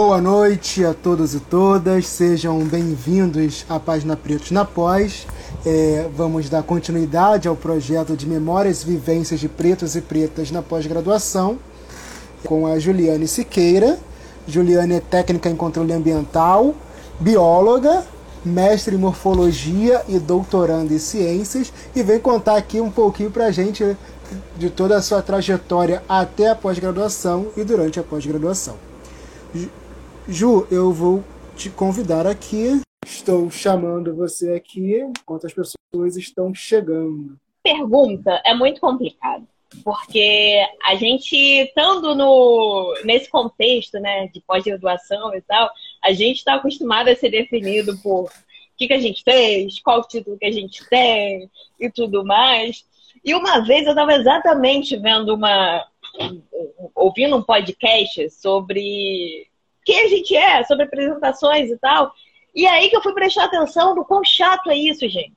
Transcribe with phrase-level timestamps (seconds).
[0.00, 5.26] Boa noite a todos e todas, sejam bem-vindos à página Pretos na Pós.
[5.66, 10.62] É, vamos dar continuidade ao projeto de Memórias e Vivências de Pretos e Pretas na
[10.62, 11.58] pós-graduação
[12.44, 13.98] com a Juliane Siqueira.
[14.46, 16.76] Juliane é técnica em controle ambiental,
[17.18, 18.04] bióloga,
[18.44, 23.50] mestre em morfologia e doutoranda em ciências e vem contar aqui um pouquinho para a
[23.50, 23.96] gente
[24.56, 28.76] de toda a sua trajetória até a pós-graduação e durante a pós-graduação.
[30.30, 31.24] Ju, eu vou
[31.56, 32.82] te convidar aqui.
[33.02, 37.40] Estou chamando você aqui enquanto as pessoas estão chegando.
[37.62, 39.48] Pergunta é muito complicado,
[39.82, 45.70] porque a gente estando no nesse contexto, né, de pós-graduação e tal,
[46.04, 48.30] a gente está acostumado a ser definido por o
[48.76, 51.50] que, que a gente fez, qual o título que a gente tem
[51.80, 52.84] e tudo mais.
[53.24, 55.86] E uma vez eu estava exatamente vendo uma.
[56.94, 59.47] ouvindo um podcast sobre
[59.88, 62.12] quem a gente é, sobre apresentações e tal.
[62.54, 65.32] E aí que eu fui prestar atenção no quão chato é isso, gente.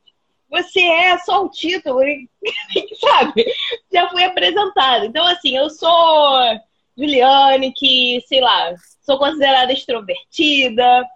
[0.50, 2.02] Você é só o título,
[3.00, 3.46] sabe?
[3.90, 5.06] Já fui apresentado.
[5.06, 5.90] Então, assim, eu sou
[6.98, 11.08] Juliane, que, sei lá, sou considerada extrovertida,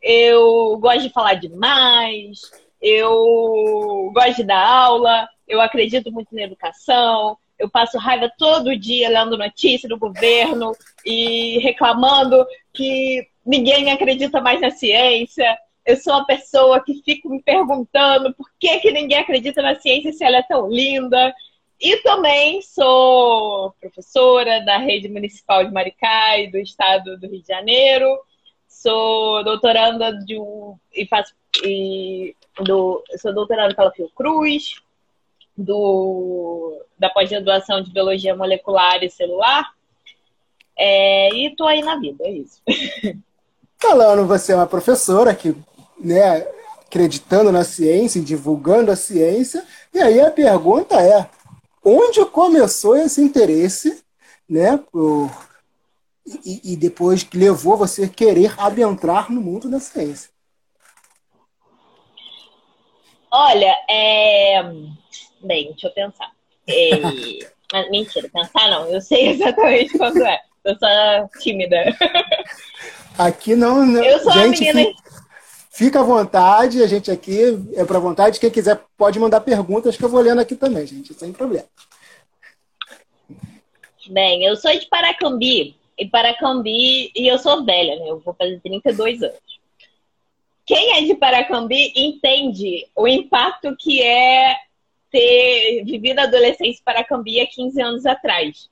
[0.00, 2.42] eu gosto de falar demais,
[2.80, 9.08] eu gosto de dar aula, eu acredito muito na educação, eu passo raiva todo dia
[9.08, 10.70] lendo notícia do governo
[11.04, 15.56] e reclamando que ninguém acredita mais na ciência.
[15.84, 20.12] Eu sou uma pessoa que fico me perguntando por que, que ninguém acredita na ciência
[20.12, 21.34] se ela é tão linda.
[21.80, 27.48] E também sou professora da rede municipal de Maricá e do estado do Rio de
[27.48, 28.18] Janeiro.
[28.66, 34.82] Sou doutoranda de um, e faço e do, sou doutoranda pela Fiocruz
[35.56, 39.70] do, da pós-graduação de Biologia Molecular e Celular.
[40.76, 42.60] É, e tô aí na vida, é isso.
[43.80, 45.54] Falando, você é uma professora que,
[45.98, 46.46] né,
[46.86, 51.28] acreditando na ciência e divulgando a ciência, e aí a pergunta é,
[51.84, 54.02] onde começou esse interesse,
[54.48, 55.30] né, por,
[56.26, 60.30] e, e depois que levou você a querer adentrar no mundo da ciência?
[63.30, 64.62] Olha, é
[65.44, 66.32] Bem, deixa eu pensar.
[66.66, 67.44] É...
[67.72, 68.86] Mas, mentira, pensar não.
[68.86, 70.40] Eu sei exatamente quando é.
[70.64, 71.76] Eu sou tímida.
[73.18, 73.84] Aqui não.
[73.84, 74.94] não eu sou gente, a menina.
[75.70, 77.40] Fica, à vontade, a gente aqui
[77.74, 78.38] é para vontade.
[78.38, 81.66] Quem quiser pode mandar perguntas que eu vou lendo aqui também, gente, sem problema.
[84.08, 85.76] Bem, eu sou de Paracambi.
[85.98, 88.08] E Paracambi, e eu sou velha, né?
[88.08, 89.38] Eu vou fazer 32 anos.
[90.66, 94.56] Quem é de Paracambi entende o impacto que é
[95.10, 98.68] ter vivido a adolescência para Cambia 15 anos atrás.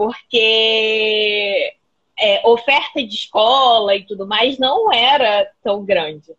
[0.00, 1.74] Porque
[2.18, 6.32] é, oferta de escola e tudo mais não era tão grande.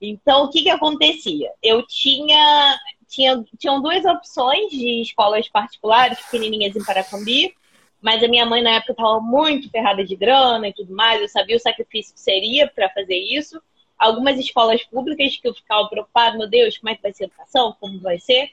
[0.00, 1.52] Então, o que, que acontecia?
[1.62, 2.76] Eu tinha,
[3.06, 7.54] tinha tinham duas opções de escolas particulares, pequenininhas em Paracambi,
[8.00, 11.28] mas a minha mãe na época estava muito ferrada de grana e tudo mais, eu
[11.28, 13.62] sabia o sacrifício que seria para fazer isso
[13.96, 17.26] algumas escolas públicas que eu ficava preocupada, meu Deus, como é que vai ser a
[17.28, 17.76] educação?
[17.78, 18.50] Como vai ser?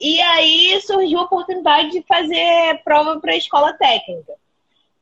[0.00, 4.32] E aí surgiu a oportunidade de fazer prova para a escola técnica.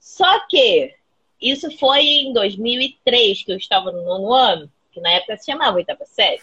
[0.01, 0.93] Só que
[1.41, 5.77] isso foi em 2003, que eu estava no nono ano, que na época se chamava
[5.77, 6.41] oitava série.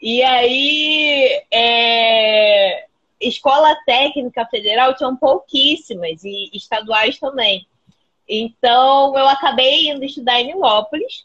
[0.00, 2.84] E aí, é...
[3.18, 7.66] escola técnica federal tinham pouquíssimas, e estaduais também.
[8.28, 11.24] Então, eu acabei indo estudar em Nilópolis,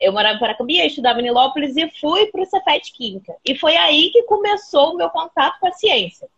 [0.00, 3.34] eu morava em Paracambi, estudava em Nilópolis e fui para o Cefet Química.
[3.44, 6.28] E foi aí que começou o meu contato com a ciência.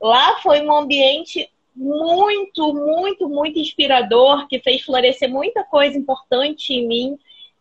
[0.00, 6.86] Lá foi um ambiente muito, muito, muito inspirador, que fez florescer muita coisa importante em
[6.86, 7.18] mim.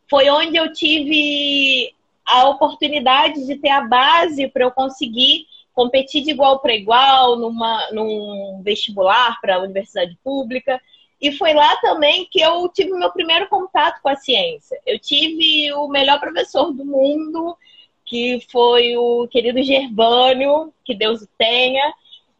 [0.09, 1.93] Foi onde eu tive
[2.25, 7.89] a oportunidade de ter a base para eu conseguir competir de igual para igual numa,
[7.91, 10.81] num vestibular para a universidade pública.
[11.23, 14.77] E foi lá também que eu tive meu primeiro contato com a ciência.
[14.85, 17.57] Eu tive o melhor professor do mundo,
[18.05, 21.93] que foi o querido Gervânio, que Deus o tenha.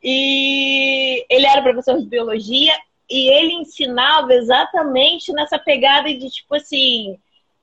[0.04, 2.78] E ele era professor de biologia
[3.10, 7.18] e ele ensinava exatamente nessa pegada de tipo assim: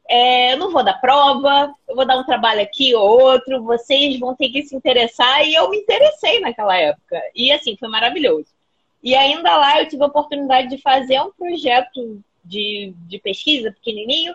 [0.09, 4.19] é, eu não vou dar prova, eu vou dar um trabalho aqui ou outro, vocês
[4.19, 5.47] vão ter que se interessar.
[5.47, 7.21] E eu me interessei naquela época.
[7.35, 8.47] E assim, foi maravilhoso.
[9.03, 14.35] E ainda lá eu tive a oportunidade de fazer um projeto de, de pesquisa pequenininho.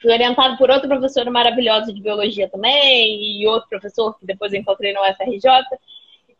[0.00, 4.60] Fui orientado por outra professora maravilhosa de biologia também, e outro professor que depois eu
[4.60, 5.48] encontrei no UFRJ.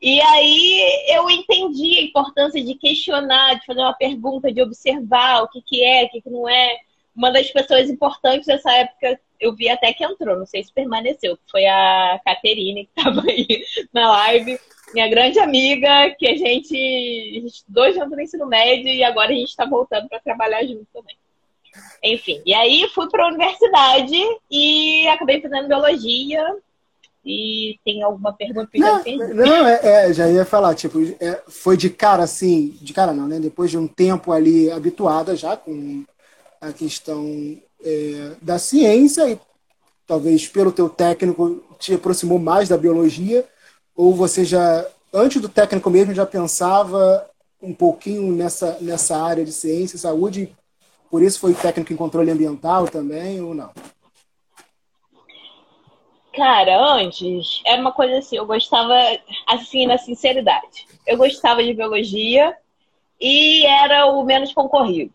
[0.00, 5.48] E aí eu entendi a importância de questionar, de fazer uma pergunta, de observar o
[5.48, 6.76] que, que é, o que, que não é.
[7.14, 11.38] Uma das pessoas importantes dessa época, eu vi até que entrou, não sei se permaneceu,
[11.48, 14.58] foi a Caterine, que estava aí na live,
[14.92, 19.30] minha grande amiga, que a gente, a gente estudou junto no ensino médio e agora
[19.30, 21.16] a gente está voltando para trabalhar junto também.
[22.02, 24.18] Enfim, e aí fui para a universidade
[24.50, 26.44] e acabei fazendo biologia.
[27.24, 31.40] E tem alguma pergunta que não, já Não, é, é, já ia falar, tipo, é,
[31.46, 33.38] foi de cara assim, de cara não, né?
[33.38, 36.04] Depois de um tempo ali habituada já com
[36.60, 39.38] a questão é, da ciência e
[40.04, 43.46] talvez pelo teu técnico te aproximou mais da biologia
[43.96, 47.28] ou você já antes do técnico mesmo já pensava
[47.60, 50.54] um pouquinho nessa nessa área de ciência e saúde
[51.12, 53.70] por isso foi técnico em controle ambiental também, ou não?
[56.34, 58.94] Cara, antes era uma coisa assim, eu gostava,
[59.46, 60.86] assim, na sinceridade.
[61.06, 62.56] Eu gostava de biologia
[63.20, 65.12] e era o menos concorrido.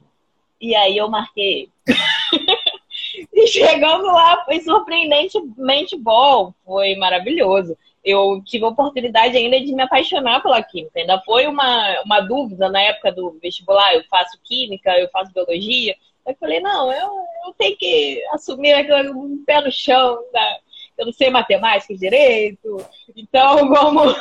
[0.62, 1.72] E aí eu marquei.
[3.34, 7.76] e chegando lá foi surpreendentemente bom, foi maravilhoso
[8.08, 10.98] eu tive a oportunidade ainda de me apaixonar pela química.
[10.98, 15.94] Ainda foi uma, uma dúvida na época do vestibular, eu faço química, eu faço biologia.
[16.26, 17.10] Eu falei, não, eu,
[17.46, 18.76] eu tenho que assumir
[19.14, 20.58] um pé no chão, né?
[20.98, 22.78] eu não sei matemática direito,
[23.16, 24.16] então vamos,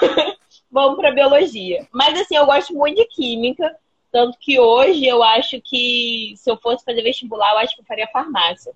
[0.70, 1.86] vamos para biologia.
[1.92, 3.74] Mas assim, eu gosto muito de química,
[4.10, 7.86] tanto que hoje eu acho que se eu fosse fazer vestibular, eu acho que eu
[7.86, 8.72] faria farmácia.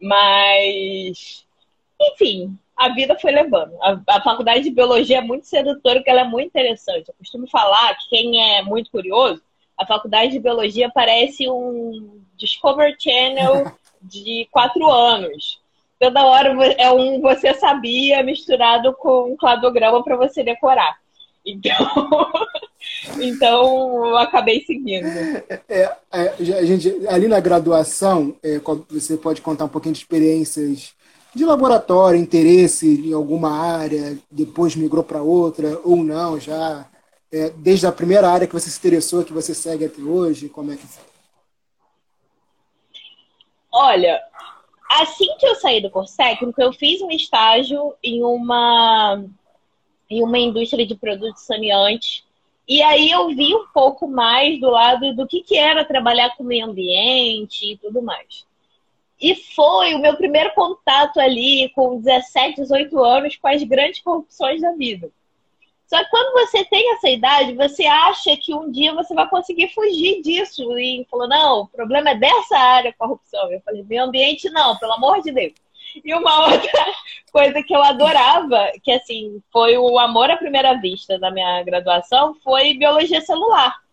[0.00, 1.46] Mas,
[2.00, 3.72] enfim, a vida foi levando.
[3.80, 7.08] A, a, faculdade de biologia é muito sedutora, porque ela é muito interessante.
[7.08, 9.40] Eu costumo falar que quem é muito curioso,
[9.78, 15.58] a faculdade de biologia parece um Discovery Channel de quatro anos.
[15.98, 20.98] Toda hora é um você sabia misturado com um cladograma para você decorar.
[21.44, 21.90] Então,
[23.18, 25.06] então eu acabei seguindo.
[25.68, 30.95] É, é, gente, ali na graduação, é, você pode contar um pouquinho de experiências
[31.36, 36.88] de laboratório, interesse em alguma área, depois migrou para outra, ou não, já
[37.30, 40.72] é, desde a primeira área que você se interessou, que você segue até hoje, como
[40.72, 41.04] é que foi?
[43.70, 44.20] Olha,
[44.90, 49.22] assim que eu saí do curso técnico, eu fiz um estágio em uma,
[50.08, 52.24] em uma indústria de produtos saneantes,
[52.66, 56.42] e aí eu vi um pouco mais do lado do que, que era trabalhar com
[56.42, 58.46] meio ambiente e tudo mais.
[59.20, 64.60] E foi o meu primeiro contato ali com 17, 18 anos com as grandes corrupções
[64.60, 65.10] da vida.
[65.86, 69.72] Só que quando você tem essa idade, você acha que um dia você vai conseguir
[69.72, 70.76] fugir disso.
[70.78, 73.50] E falou, não, o problema é dessa área, corrupção.
[73.52, 75.54] Eu falei, meio ambiente não, pelo amor de Deus.
[76.04, 76.86] E uma outra
[77.32, 82.34] coisa que eu adorava, que assim, foi o amor à primeira vista da minha graduação,
[82.42, 83.85] foi biologia celular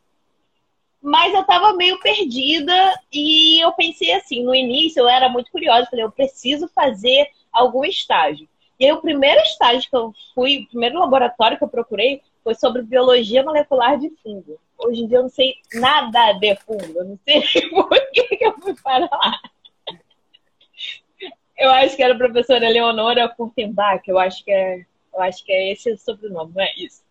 [1.03, 2.73] mas eu estava meio perdida
[3.11, 7.83] e eu pensei assim, no início eu era muito curiosa, falei, eu preciso fazer algum
[7.83, 8.47] estágio.
[8.79, 12.55] E aí o primeiro estágio que eu fui, o primeiro laboratório que eu procurei foi
[12.55, 14.57] sobre biologia molecular de fungo.
[14.77, 18.45] Hoje em dia eu não sei nada de fungo, eu não sei por que, que
[18.45, 19.41] eu fui para lá.
[21.57, 25.51] Eu acho que era a professora Leonora Furtenbach, eu acho que é, eu acho que
[25.51, 27.03] é esse o sobrenome, não é isso?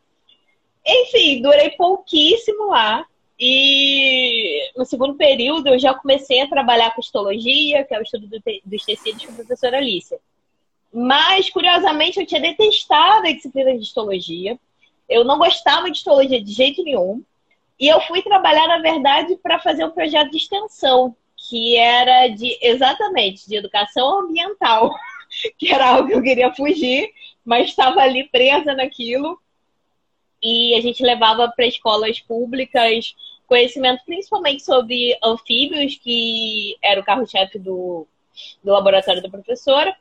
[0.85, 3.07] Enfim, durei pouquíssimo lá.
[3.45, 8.29] E no segundo período eu já comecei a trabalhar com histologia, que é o estudo
[8.65, 10.21] dos tecidos com a professora Alicia.
[10.95, 14.57] Mas, curiosamente, eu tinha detestado a disciplina de histologia.
[15.09, 17.21] Eu não gostava de histologia de jeito nenhum.
[17.81, 22.57] E eu fui trabalhar, na verdade, para fazer um projeto de extensão, que era de
[22.63, 24.95] exatamente de educação ambiental,
[25.59, 27.11] que era algo que eu queria fugir,
[27.45, 29.37] mas estava ali presa naquilo.
[30.41, 33.17] E a gente levava para escolas públicas
[33.53, 38.07] conhecimento principalmente sobre anfíbios, que era o carro-chefe do,
[38.65, 39.95] do laboratório da professora.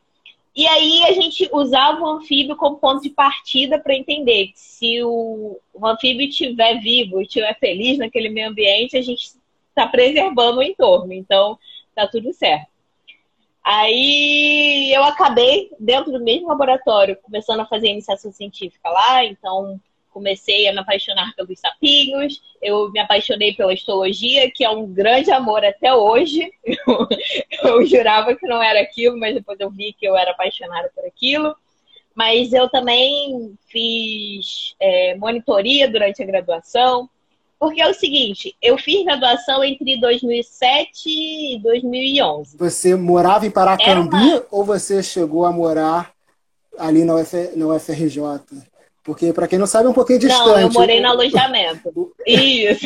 [0.55, 5.03] E aí a gente usava o anfíbio como ponto de partida para entender que se
[5.03, 9.33] o, o anfíbio estiver vivo estiver feliz naquele meio ambiente, a gente
[9.67, 11.11] está preservando o entorno.
[11.11, 11.59] Então,
[11.93, 12.71] tá tudo certo.
[13.61, 19.25] Aí eu acabei, dentro do mesmo laboratório, começando a fazer iniciação científica lá.
[19.25, 19.77] Então,
[20.11, 25.31] comecei a me apaixonar pelos sapinhos, eu me apaixonei pela histologia, que é um grande
[25.31, 26.51] amor até hoje.
[26.63, 27.07] Eu,
[27.63, 31.05] eu, jurava que não era aquilo, mas depois eu vi que eu era apaixonada por
[31.05, 31.55] aquilo.
[32.15, 37.09] Mas eu também fiz é, monitoria durante a graduação,
[37.59, 42.57] porque é o seguinte, eu fiz graduação entre 2007 e 2011.
[42.57, 44.45] Você morava em Paracambi uma...
[44.49, 46.11] ou você chegou a morar
[46.77, 48.19] ali na, UF, na UFRJ?
[49.03, 50.47] Porque, para quem não sabe, é um pouquinho distante.
[50.47, 52.13] Não, eu morei no alojamento.
[52.25, 52.85] Isso.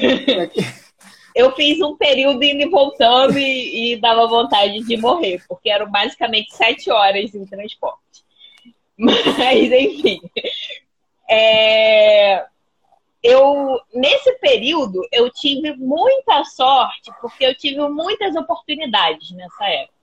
[1.35, 5.91] eu fiz um período indo e voltando e, e, dava vontade de morrer, porque eram
[5.91, 7.99] basicamente sete horas em transporte.
[8.97, 10.21] Mas, enfim.
[11.29, 12.45] É...
[13.21, 19.93] Eu, nesse período, eu tive muita sorte, porque eu tive muitas oportunidades nessa época.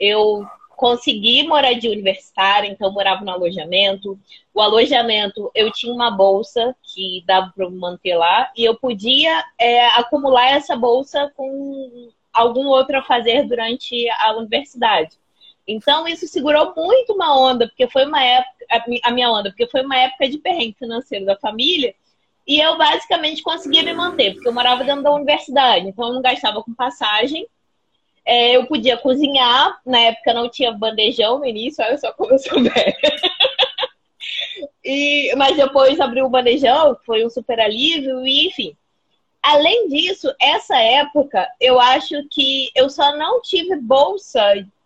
[0.00, 4.16] Eu consegui moradia universitária, então morava no alojamento.
[4.54, 9.86] O alojamento, eu tinha uma bolsa que dava para manter lá e eu podia é,
[9.88, 15.16] acumular essa bolsa com algum outro a fazer durante a universidade.
[15.66, 18.64] Então isso segurou muito uma onda, porque foi uma época,
[19.02, 21.92] a minha onda, porque foi uma época de perrengue financeiro da família.
[22.46, 26.22] E eu basicamente conseguia me manter, porque eu morava dentro da universidade, então eu não
[26.22, 27.48] gastava com passagem
[28.28, 32.38] é, eu podia cozinhar, na época não tinha bandejão no início, olha só como eu
[32.38, 32.58] sou
[34.84, 38.76] e, mas depois abriu o bandejão, foi um super alívio, e enfim.
[39.42, 44.42] Além disso, essa época, eu acho que eu só não tive bolsa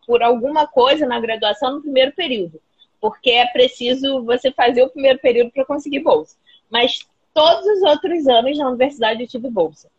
[0.07, 2.61] por alguma coisa na graduação no primeiro período,
[3.01, 6.37] porque é preciso você fazer o primeiro período para conseguir bolsa.
[6.71, 7.01] Mas
[7.35, 9.91] todos os outros anos na universidade eu tive bolsa.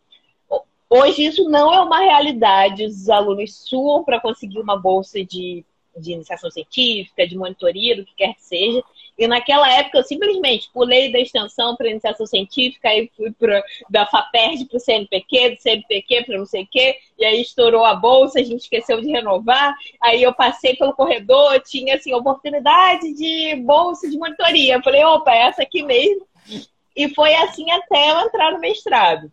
[0.88, 2.84] Hoje isso não é uma realidade.
[2.84, 5.64] Os alunos suam para conseguir uma bolsa de,
[5.96, 8.82] de iniciação científica, de monitoria, do que quer que seja.
[9.16, 14.06] E naquela época eu simplesmente pulei da extensão para iniciação científica, aí fui pra, da
[14.06, 17.94] FAPERD para o CNPq, do CNPq para não sei o quê, e aí estourou a
[17.94, 19.74] bolsa, a gente esqueceu de renovar.
[20.02, 24.74] Aí eu passei pelo corredor, tinha assim, oportunidade de bolsa de monitoria.
[24.74, 26.26] Eu falei, opa, é essa aqui mesmo.
[26.96, 29.30] E foi assim até eu entrar no mestrado.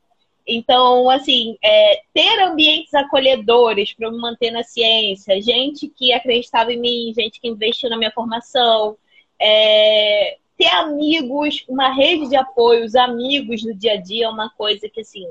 [0.48, 6.80] Então, assim, é, ter ambientes acolhedores para me manter na ciência, gente que acreditava em
[6.80, 8.98] mim, gente que investiu na minha formação,
[9.40, 14.50] é, ter amigos, uma rede de apoio, os amigos no dia a dia é uma
[14.50, 15.26] coisa que, assim,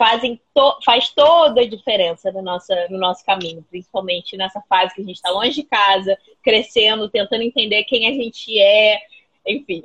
[0.00, 5.02] fazem to faz toda a diferença no nosso, no nosso caminho, principalmente nessa fase que
[5.02, 8.98] a gente está longe de casa, crescendo, tentando entender quem a gente é,
[9.46, 9.82] enfim.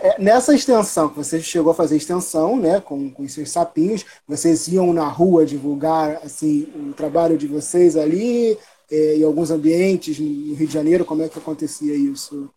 [0.00, 4.04] É, nessa extensão, que você chegou a fazer extensão, né, com, com os seus sapinhos,
[4.26, 8.58] vocês iam na rua divulgar assim, o trabalho de vocês ali,
[8.90, 12.50] é, em alguns ambientes no Rio de Janeiro, como é que acontecia isso,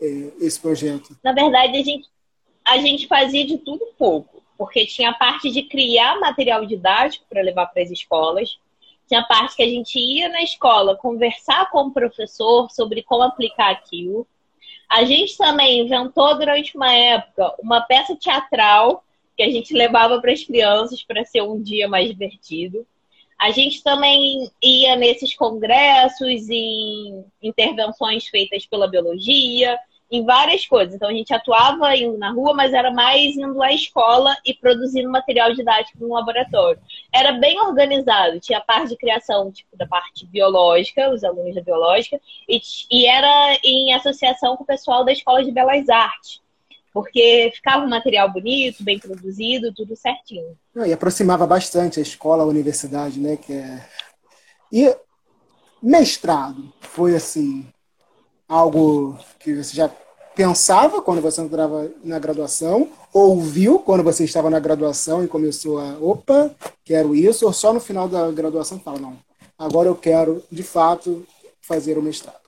[0.00, 1.16] é, esse projeto?
[1.22, 2.08] Na verdade, a gente,
[2.64, 7.42] a gente fazia de tudo pouco, porque tinha a parte de criar material didático para
[7.42, 8.58] levar para as escolas,
[9.06, 13.22] tinha a parte que a gente ia na escola conversar com o professor sobre como
[13.22, 14.26] aplicar aquilo,
[14.90, 19.04] a gente também inventou durante uma época uma peça teatral
[19.36, 22.84] que a gente levava para as crianças para ser um dia mais divertido.
[23.38, 29.78] A gente também ia nesses congressos e intervenções feitas pela biologia
[30.10, 30.94] em várias coisas.
[30.94, 35.08] Então a gente atuava indo na rua, mas era mais indo à escola e produzindo
[35.08, 36.80] material didático no laboratório.
[37.14, 41.62] Era bem organizado, tinha a parte de criação, tipo, da parte biológica, os alunos da
[41.62, 46.40] biológica, e, e era em associação com o pessoal da Escola de Belas Artes.
[46.92, 50.58] Porque ficava um material bonito, bem produzido, tudo certinho.
[50.74, 53.36] E aproximava bastante a escola, a universidade, né?
[53.36, 53.86] Que é...
[54.72, 54.96] E
[55.80, 57.72] mestrado foi assim,
[58.50, 59.88] algo que você já
[60.34, 65.96] pensava quando você entrava na graduação, ouviu quando você estava na graduação e começou a,
[66.00, 66.50] opa,
[66.84, 69.16] quero isso, ou só no final da graduação fala, não,
[69.56, 71.24] agora eu quero, de fato,
[71.60, 72.40] fazer o mestrado?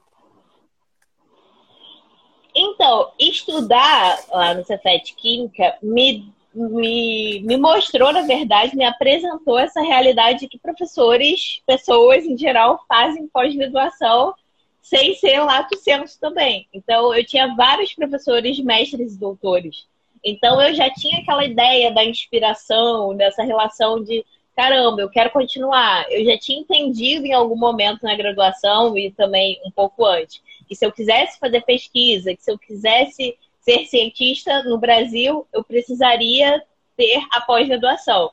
[2.52, 9.80] Então, estudar lá no Cefet Química me, me, me mostrou, na verdade, me apresentou essa
[9.80, 14.34] realidade que professores, pessoas em geral, fazem pós-graduação
[14.82, 16.66] sem ser lato senso também.
[16.74, 19.86] Então, eu tinha vários professores, mestres e doutores.
[20.24, 24.24] Então, eu já tinha aquela ideia da inspiração, dessa relação de
[24.54, 26.04] caramba, eu quero continuar.
[26.10, 30.74] Eu já tinha entendido em algum momento na graduação e também um pouco antes, que
[30.74, 36.62] se eu quisesse fazer pesquisa, que se eu quisesse ser cientista no Brasil, eu precisaria
[36.96, 38.32] ter a pós-graduação.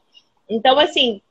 [0.50, 1.22] Então, assim,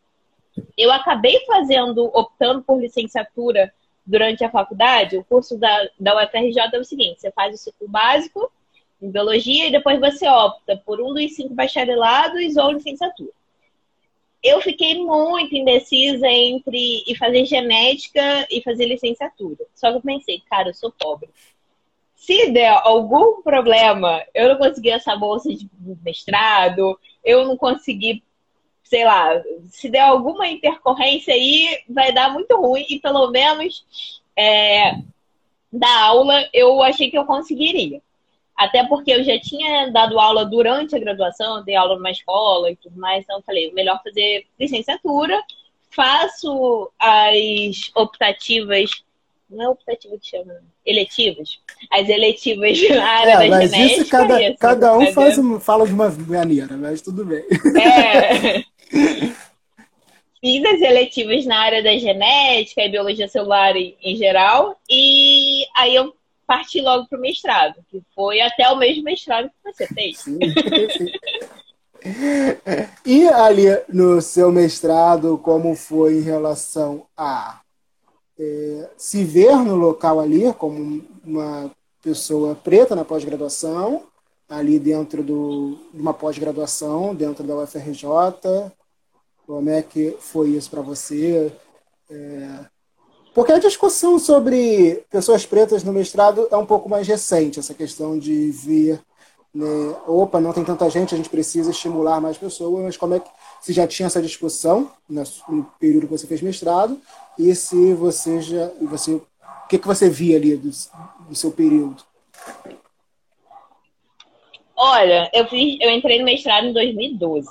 [0.76, 3.72] eu acabei fazendo, optando por licenciatura
[4.08, 7.86] durante a faculdade, o curso da, da UFRJ é o seguinte: você faz o ciclo
[7.86, 8.50] básico
[9.00, 13.30] em biologia e depois você opta por um dos cinco bacharelados ou licenciatura.
[14.42, 19.64] Eu fiquei muito indecisa entre ir fazer genética e fazer licenciatura.
[19.74, 21.28] Só que eu pensei, cara, eu sou pobre.
[22.14, 25.68] Se der algum problema, eu não consegui essa bolsa de
[26.02, 28.22] mestrado, eu não consegui
[28.88, 32.86] sei lá, se der alguma intercorrência aí, vai dar muito ruim.
[32.88, 33.84] E pelo menos
[34.34, 34.94] é,
[35.70, 38.00] da aula eu achei que eu conseguiria.
[38.56, 42.76] Até porque eu já tinha dado aula durante a graduação, dei aula numa escola e
[42.76, 45.40] tudo mais, então eu falei, melhor fazer licenciatura,
[45.90, 48.90] faço as optativas,
[49.48, 50.54] não é optativa que chama,
[50.84, 51.60] eletivas,
[51.92, 54.00] as eletivas na área é, mas genética.
[54.00, 57.44] Isso cada, isso, cada um faz, fala de uma maneira, mas tudo bem.
[57.80, 58.64] É.
[60.40, 66.14] Fiz as eletivas na área da genética e biologia celular em, geral, e aí eu
[66.46, 70.18] parti logo para o mestrado, que foi até o mesmo mestrado que você fez.
[70.18, 70.38] Sim,
[70.96, 71.12] sim.
[73.04, 77.60] e ali no seu mestrado, como foi em relação a
[78.38, 84.04] é, se ver no local ali como uma pessoa preta na pós-graduação,
[84.48, 88.06] ali dentro do, de uma pós-graduação, dentro da UFRJ?
[89.48, 91.50] Como é que foi isso para você?
[92.10, 92.66] É,
[93.34, 98.18] porque a discussão sobre pessoas pretas no mestrado é um pouco mais recente, essa questão
[98.18, 99.00] de ver,
[99.54, 103.20] né, opa, não tem tanta gente, a gente precisa estimular mais pessoas, mas como é
[103.20, 103.30] que
[103.62, 107.00] se já tinha essa discussão no período que você fez mestrado
[107.38, 109.26] e se você já, você, o
[109.70, 110.68] que que você via ali do,
[111.26, 112.02] do seu período?
[114.76, 117.48] Olha, eu fiz, eu entrei no mestrado em 2012.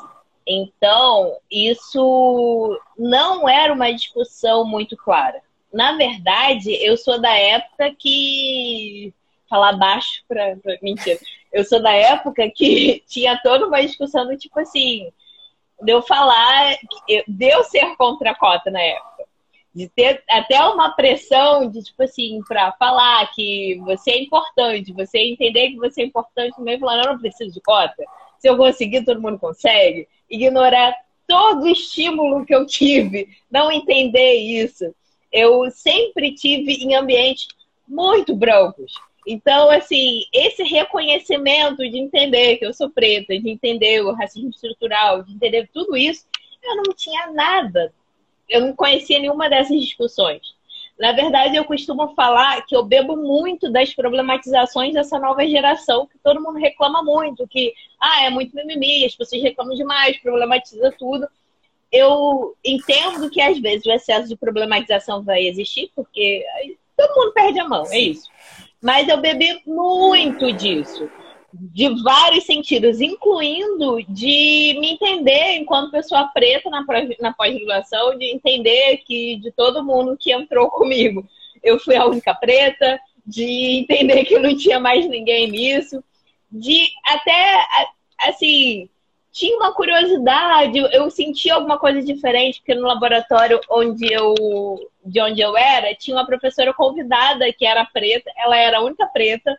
[0.47, 9.13] Então, isso não era uma discussão muito clara na verdade, eu sou da época que.
[9.49, 10.57] Falar baixo pra.
[10.81, 11.19] Mentira.
[11.53, 15.09] Eu sou da época que tinha toda uma discussão do tipo assim.
[15.81, 16.75] De eu falar.
[17.27, 19.25] De eu ser contra a cota na época.
[19.73, 25.19] De ter até uma pressão de, tipo assim, pra falar que você é importante, você
[25.19, 28.03] entender que você é importante mesmo, falar, não, não preciso de cota.
[28.39, 30.07] Se eu conseguir, todo mundo consegue.
[30.29, 30.93] Ignorar
[31.27, 34.93] todo o estímulo que eu tive, não entender isso
[35.31, 37.47] eu sempre tive em ambientes
[37.87, 38.93] muito brancos.
[39.25, 45.23] Então, assim, esse reconhecimento de entender que eu sou preta, de entender o racismo estrutural,
[45.23, 46.25] de entender tudo isso,
[46.63, 47.93] eu não tinha nada.
[48.47, 50.55] Eu não conhecia nenhuma dessas discussões.
[50.99, 56.17] Na verdade, eu costumo falar que eu bebo muito das problematizações dessa nova geração, que
[56.17, 57.71] todo mundo reclama muito, que
[58.01, 61.27] ah, é muito mimimi, as pessoas reclamam demais, problematiza tudo.
[61.91, 66.43] Eu entendo que às vezes o excesso de problematização vai existir, porque
[66.97, 68.27] todo mundo perde a mão, é isso.
[68.81, 71.09] Mas eu bebi muito disso,
[71.59, 76.85] de vários sentidos, incluindo de me entender enquanto pessoa preta na,
[77.19, 81.25] na pós-graduação, de entender que de todo mundo que entrou comigo,
[81.63, 86.03] eu fui a única preta, de entender que não tinha mais ninguém nisso,
[86.51, 87.65] de até
[88.19, 88.89] assim
[89.37, 94.33] tinha uma curiosidade, eu senti alguma coisa diferente, porque no laboratório onde eu,
[95.05, 99.05] de onde eu era, tinha uma professora convidada que era preta, ela era a única
[99.05, 99.55] preta.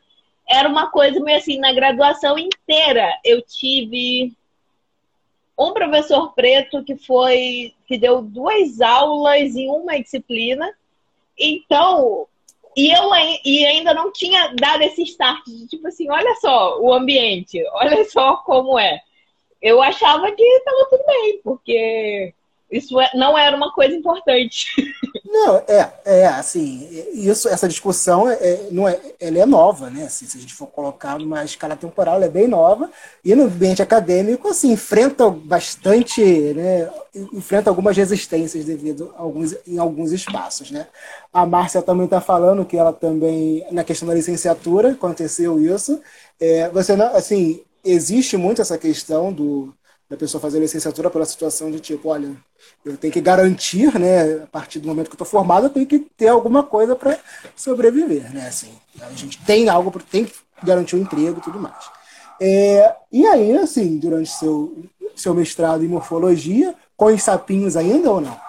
[0.49, 4.33] Era uma coisa meio assim, na graduação inteira eu tive
[5.59, 10.73] um professor preto que foi que deu duas aulas em uma disciplina.
[11.39, 12.27] Então,
[12.77, 13.11] e eu
[13.45, 18.05] e ainda não tinha dado esse start de tipo assim, olha só o ambiente, olha
[18.05, 19.01] só como é
[19.61, 22.35] eu achava que estava tudo bem, porque
[22.71, 24.67] isso é, não era uma coisa importante.
[25.31, 30.05] Não, é, é assim, isso, essa discussão é, é, não é, ela é nova, né?
[30.05, 32.91] Assim, se a gente for colocar numa escala temporal, ela é bem nova,
[33.23, 36.91] e no ambiente acadêmico, assim, enfrenta bastante, né?
[37.35, 40.87] Enfrenta algumas resistências devido a alguns, em alguns espaços, né?
[41.31, 46.01] A Márcia também está falando que ela também, na questão da licenciatura, aconteceu isso.
[46.41, 49.75] É, você não, assim, existe muito essa questão do,
[50.09, 52.35] da pessoa fazer licenciatura pela situação de tipo, olha,
[52.85, 55.87] eu tenho que garantir, né, a partir do momento que eu estou formado, eu tenho
[55.87, 57.18] que ter alguma coisa para
[57.55, 61.59] sobreviver, né, assim, a gente tem algo, tem que garantir o um emprego e tudo
[61.61, 61.90] mais.
[62.40, 68.21] É, e aí, assim, durante seu, seu mestrado em morfologia, com os sapinhos ainda ou
[68.21, 68.40] não?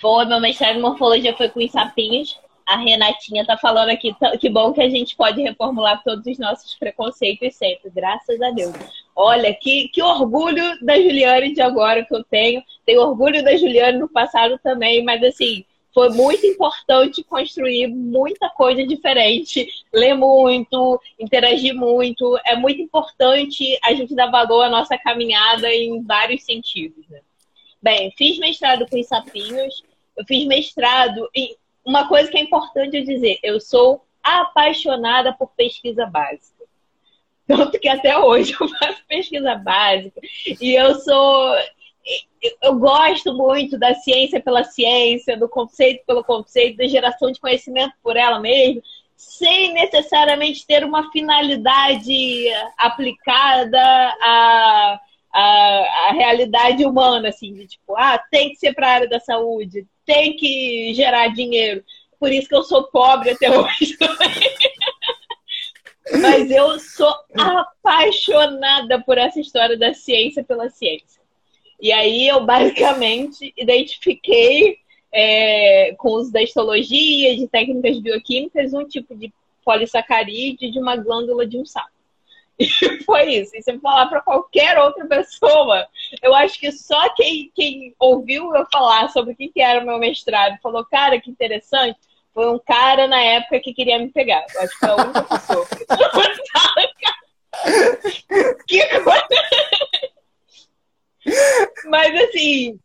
[0.00, 4.48] Foi, meu mestrado em morfologia foi com os sapinhos, a Renatinha tá falando aqui, que
[4.48, 8.72] bom que a gente pode reformular todos os nossos preconceitos sempre, graças a Deus.
[9.14, 12.62] Olha, que, que orgulho da Juliane de agora que eu tenho.
[12.86, 18.86] Tenho orgulho da Juliane no passado também, mas assim, foi muito importante construir muita coisa
[18.86, 22.38] diferente, ler muito, interagir muito.
[22.46, 27.06] É muito importante a gente dar valor à nossa caminhada em vários sentidos.
[27.08, 27.20] Né?
[27.82, 29.84] Bem, fiz mestrado com os sapinhos,
[30.16, 35.50] eu fiz mestrado em uma coisa que é importante eu dizer, eu sou apaixonada por
[35.54, 36.51] pesquisa básica.
[37.46, 40.20] Tanto que até hoje eu faço pesquisa básica.
[40.60, 41.54] E eu sou.
[42.60, 47.94] Eu gosto muito da ciência pela ciência, do conceito pelo conceito, da geração de conhecimento
[48.02, 48.82] por ela mesma.
[49.16, 55.00] sem necessariamente ter uma finalidade aplicada à,
[55.32, 59.86] à, realidade humana, assim, de tipo, ah, tem que ser para a área da saúde,
[60.04, 61.84] tem que gerar dinheiro.
[62.18, 64.30] Por isso que eu sou pobre até hoje também.
[66.20, 71.22] Mas eu sou apaixonada por essa história da ciência pela ciência.
[71.80, 74.78] E aí eu basicamente identifiquei
[75.12, 79.32] é, com os da histologia, de técnicas bioquímicas, um tipo de
[79.64, 81.90] polissacarídeo de uma glândula de um sapo.
[82.58, 82.66] E
[83.04, 83.56] foi isso.
[83.56, 85.86] E se eu falar para qualquer outra pessoa,
[86.22, 89.86] eu acho que só quem, quem ouviu eu falar sobre o que, que era o
[89.86, 91.98] meu mestrado falou, cara, que interessante,
[92.34, 94.44] foi um cara na época que queria me pegar.
[94.54, 95.66] Eu acho que foi a única pessoa.
[98.66, 99.26] que coisa.
[101.86, 102.78] Mas assim,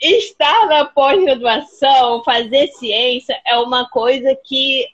[0.00, 4.88] estar na pós-graduação, fazer ciência é uma coisa que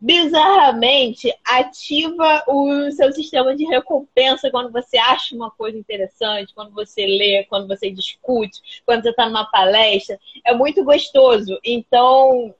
[0.00, 7.04] bizarramente ativa o seu sistema de recompensa quando você acha uma coisa interessante, quando você
[7.04, 10.18] lê, quando você discute, quando você está numa palestra.
[10.44, 11.58] É muito gostoso.
[11.64, 12.54] Então,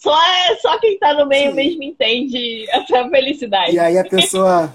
[0.00, 0.18] só,
[0.62, 1.56] só quem está no meio Sim.
[1.56, 3.72] mesmo entende essa felicidade.
[3.72, 4.72] E aí a pessoa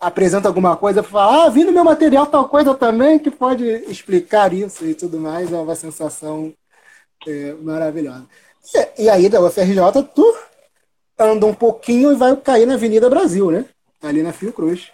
[0.00, 4.52] apresenta alguma coisa, fala, ah, vi no meu material tal coisa também que pode explicar
[4.52, 6.52] isso e tudo mais, é uma sensação
[7.26, 8.26] é, maravilhosa.
[8.98, 9.78] E, e, aí da UFRJ,
[10.12, 10.36] tu
[11.18, 13.64] anda um pouquinho e vai cair na Avenida Brasil, né?
[14.02, 14.90] Ali na Fiocruz.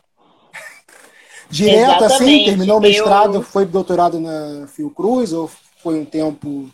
[1.49, 2.23] Direto assim, Exatamente.
[2.23, 3.43] assim, terminou o mestrado, Eu...
[3.43, 5.51] foi doutorado na Fiocruz ou
[5.83, 6.71] foi um tempo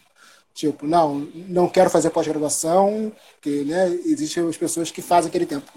[0.57, 5.71] tipo, não, não quero fazer pós-graduação, porque né, existem as pessoas que fazem aquele tempo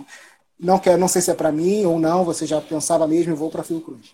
[0.59, 3.49] não quero, não sei se é para mim ou não, você já pensava mesmo, vou
[3.49, 4.13] para Fiocruz.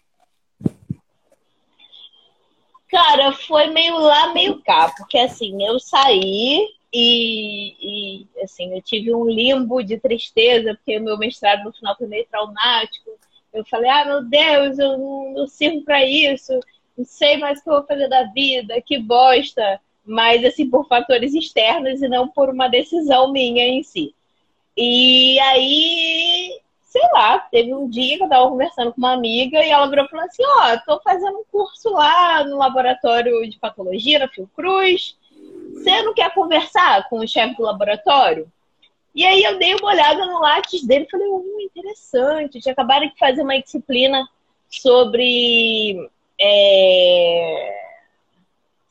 [2.88, 9.14] Cara, foi meio lá, meio cá, porque assim, eu saí e, e assim, eu tive
[9.14, 13.10] um limbo de tristeza, porque meu mestrado no final foi meio traumático.
[13.52, 16.54] Eu falei, ah, meu Deus, eu não, não sirvo para isso,
[16.96, 19.82] não sei mais o que eu vou fazer da vida, que bosta.
[20.06, 24.14] Mas, assim, por fatores externos e não por uma decisão minha em si.
[24.78, 29.70] E aí, sei lá, teve um dia que eu tava conversando com uma amiga e
[29.70, 33.58] ela virou e falou assim: Ó, oh, tô fazendo um curso lá no laboratório de
[33.58, 35.18] patologia, na Fiocruz.
[35.74, 38.52] Você não quer conversar com o chefe do laboratório?
[39.14, 42.60] E aí eu dei uma olhada no látis dele e falei, hum, interessante.
[42.60, 44.28] Tinha acabado de fazer uma disciplina
[44.70, 47.95] sobre é,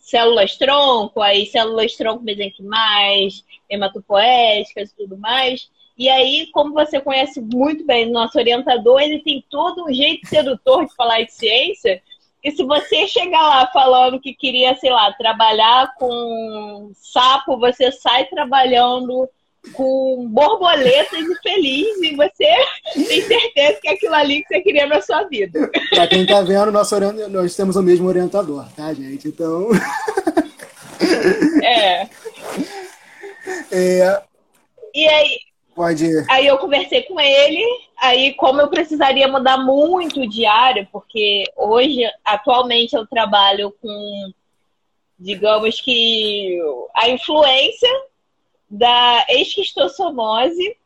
[0.05, 5.71] células tronco, aí células tronco mesenquimais, hematopoéticas e tudo mais.
[5.97, 10.85] E aí, como você conhece muito bem nosso orientador, ele tem todo um jeito sedutor
[10.85, 12.03] de falar de ciência,
[12.43, 18.27] que se você chegar lá falando que queria, sei lá, trabalhar com sapo, você sai
[18.27, 19.27] trabalhando
[19.73, 22.47] com borboletas e feliz, e você
[23.09, 25.71] tem certeza que é aquilo ali que você queria na sua vida.
[25.91, 26.95] Para quem tá vendo, nosso
[27.31, 29.29] nós temos o mesmo orientador, tá, gente?
[29.29, 29.69] Então.
[31.63, 32.09] É.
[33.73, 34.23] é...
[34.95, 35.39] E aí,
[35.75, 36.25] Pode ir.
[36.31, 37.65] Aí eu conversei com ele,
[37.99, 44.33] aí como eu precisaria mudar muito de área, porque hoje, atualmente, eu trabalho com,
[45.19, 46.61] digamos que,
[46.95, 47.91] a influência
[48.75, 50.77] da esquistossomose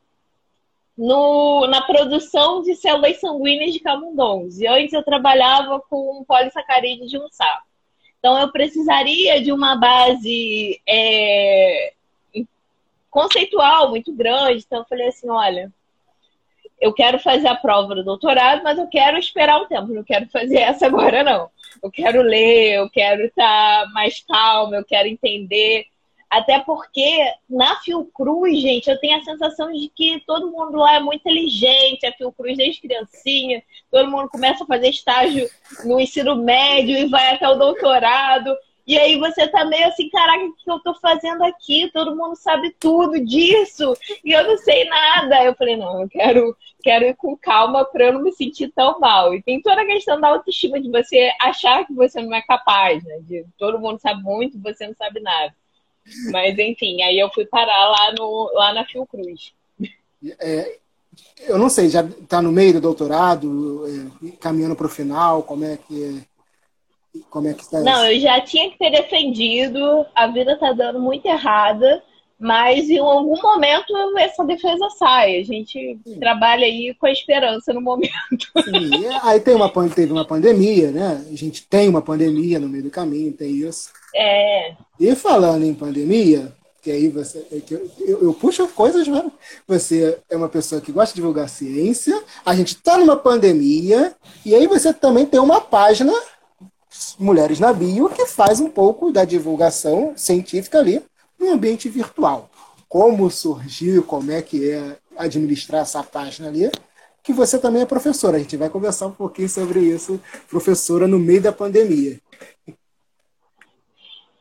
[0.96, 4.60] no, na produção de células sanguíneas de camundongos.
[4.60, 7.66] E antes eu trabalhava com polissacarídeo de um sapo.
[8.18, 11.94] Então eu precisaria de uma base é,
[13.08, 14.64] conceitual muito grande.
[14.66, 15.72] Então eu falei assim, olha,
[16.78, 20.28] eu quero fazer a prova do doutorado, mas eu quero esperar um tempo, não quero
[20.28, 21.48] fazer essa agora não.
[21.82, 25.86] Eu quero ler, eu quero estar mais calma, eu quero entender.
[26.30, 31.00] Até porque na Fiocruz, gente, eu tenho a sensação de que todo mundo lá é
[31.00, 35.48] muito inteligente, a Fiocruz desde criancinha, todo mundo começa a fazer estágio
[35.84, 38.54] no ensino médio e vai até o doutorado.
[38.86, 41.90] E aí você tá meio assim, caraca, o que eu tô fazendo aqui?
[41.92, 45.44] Todo mundo sabe tudo disso e eu não sei nada.
[45.44, 48.98] Eu falei, não, eu quero, quero ir com calma para eu não me sentir tão
[48.98, 49.34] mal.
[49.34, 53.04] E tem toda a questão da autoestima, de você achar que você não é capaz,
[53.04, 53.18] né?
[53.20, 55.54] De todo mundo sabe muito, você não sabe nada.
[56.30, 59.52] Mas enfim, aí eu fui parar lá, no, lá na Fiocruz.
[60.40, 60.78] É,
[61.46, 65.64] eu não sei, já está no meio do doutorado, é, caminhando para o final, como
[65.64, 66.38] é que é?
[67.30, 71.00] Como é que está Não, eu já tinha que ter defendido, a vida está dando
[71.00, 72.02] muito errada,
[72.38, 75.40] mas em algum momento essa defesa sai.
[75.40, 76.18] A gente Sim.
[76.20, 78.12] trabalha aí com a esperança no momento.
[78.64, 81.24] Sim, aí tem uma, teve uma pandemia, né?
[81.30, 83.90] A gente tem uma pandemia no meio do caminho, tem isso.
[84.14, 84.74] É.
[85.00, 87.44] E falando em pandemia, que aí você.
[87.50, 89.24] É que eu, eu, eu, puxo coisas, né?
[89.66, 94.14] Você é uma pessoa que gosta de divulgar ciência, a gente está numa pandemia,
[94.46, 96.12] e aí você também tem uma página,
[97.18, 101.02] Mulheres na Bio, que faz um pouco da divulgação científica ali
[101.38, 102.50] no ambiente virtual.
[102.88, 106.70] Como surgiu, como é que é administrar essa página ali,
[107.22, 108.36] que você também é professora.
[108.36, 112.18] A gente vai conversar um pouquinho sobre isso, professora no meio da pandemia.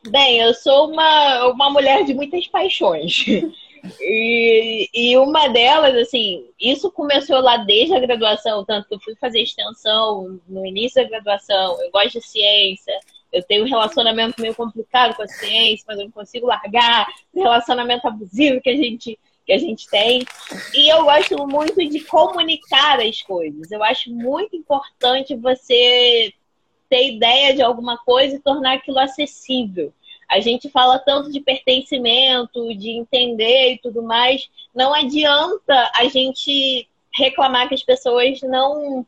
[0.08, 3.24] Bem, eu sou uma, uma mulher de muitas paixões.
[4.00, 9.14] E, e uma delas, assim, isso começou lá desde a graduação, tanto que eu fui
[9.16, 12.92] fazer extensão no início da graduação, eu gosto de ciência,
[13.32, 17.42] eu tenho um relacionamento meio complicado com a ciência, mas eu não consigo largar o
[17.42, 20.26] relacionamento abusivo que a gente que a gente tem.
[20.74, 23.72] E eu gosto muito de comunicar as coisas.
[23.72, 26.34] Eu acho muito importante você
[26.90, 29.90] ter ideia de alguma coisa e tornar aquilo acessível.
[30.28, 34.50] A gente fala tanto de pertencimento, de entender e tudo mais.
[34.74, 39.06] Não adianta a gente reclamar que as pessoas não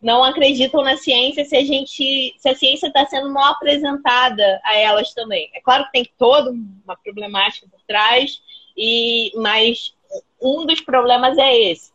[0.00, 4.76] não acreditam na ciência se a gente se a ciência está sendo mal apresentada a
[4.76, 5.50] elas também.
[5.54, 8.40] É claro que tem toda uma problemática por trás
[8.76, 9.94] e mas
[10.40, 11.92] um dos problemas é esse.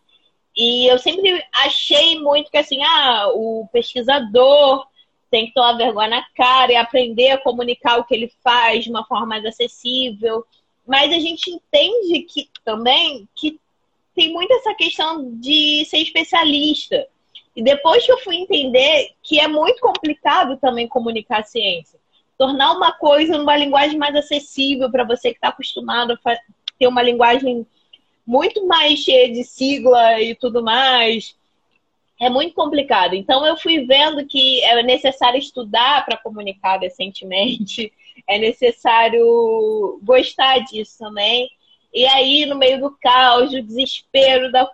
[0.55, 4.87] E eu sempre achei muito que assim, ah, o pesquisador
[5.29, 8.89] tem que tomar vergonha na cara e aprender a comunicar o que ele faz de
[8.89, 10.45] uma forma mais acessível.
[10.87, 13.59] Mas a gente entende que também que
[14.15, 17.05] tem muito essa questão de ser especialista.
[17.55, 21.99] E depois que eu fui entender que é muito complicado também comunicar a ciência,
[22.37, 26.37] tornar uma coisa numa linguagem mais acessível para você que está acostumado a
[26.77, 27.65] ter uma linguagem
[28.27, 31.35] muito mais cheia de sigla e tudo mais
[32.19, 33.13] é muito complicado.
[33.13, 37.91] Então eu fui vendo que é necessário estudar para comunicar decentemente,
[38.27, 41.49] é necessário gostar disso também.
[41.93, 44.69] E aí, no meio do caos, o desespero da,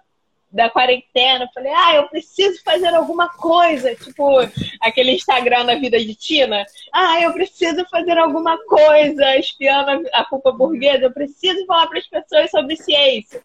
[0.52, 4.40] da quarentena, falei, ah, eu preciso fazer alguma coisa, tipo
[4.82, 6.66] aquele Instagram na vida de Tina.
[6.92, 12.08] Ah, eu preciso fazer alguma coisa, espiando a culpa burguesa, eu preciso falar para as
[12.08, 13.42] pessoas sobre ciência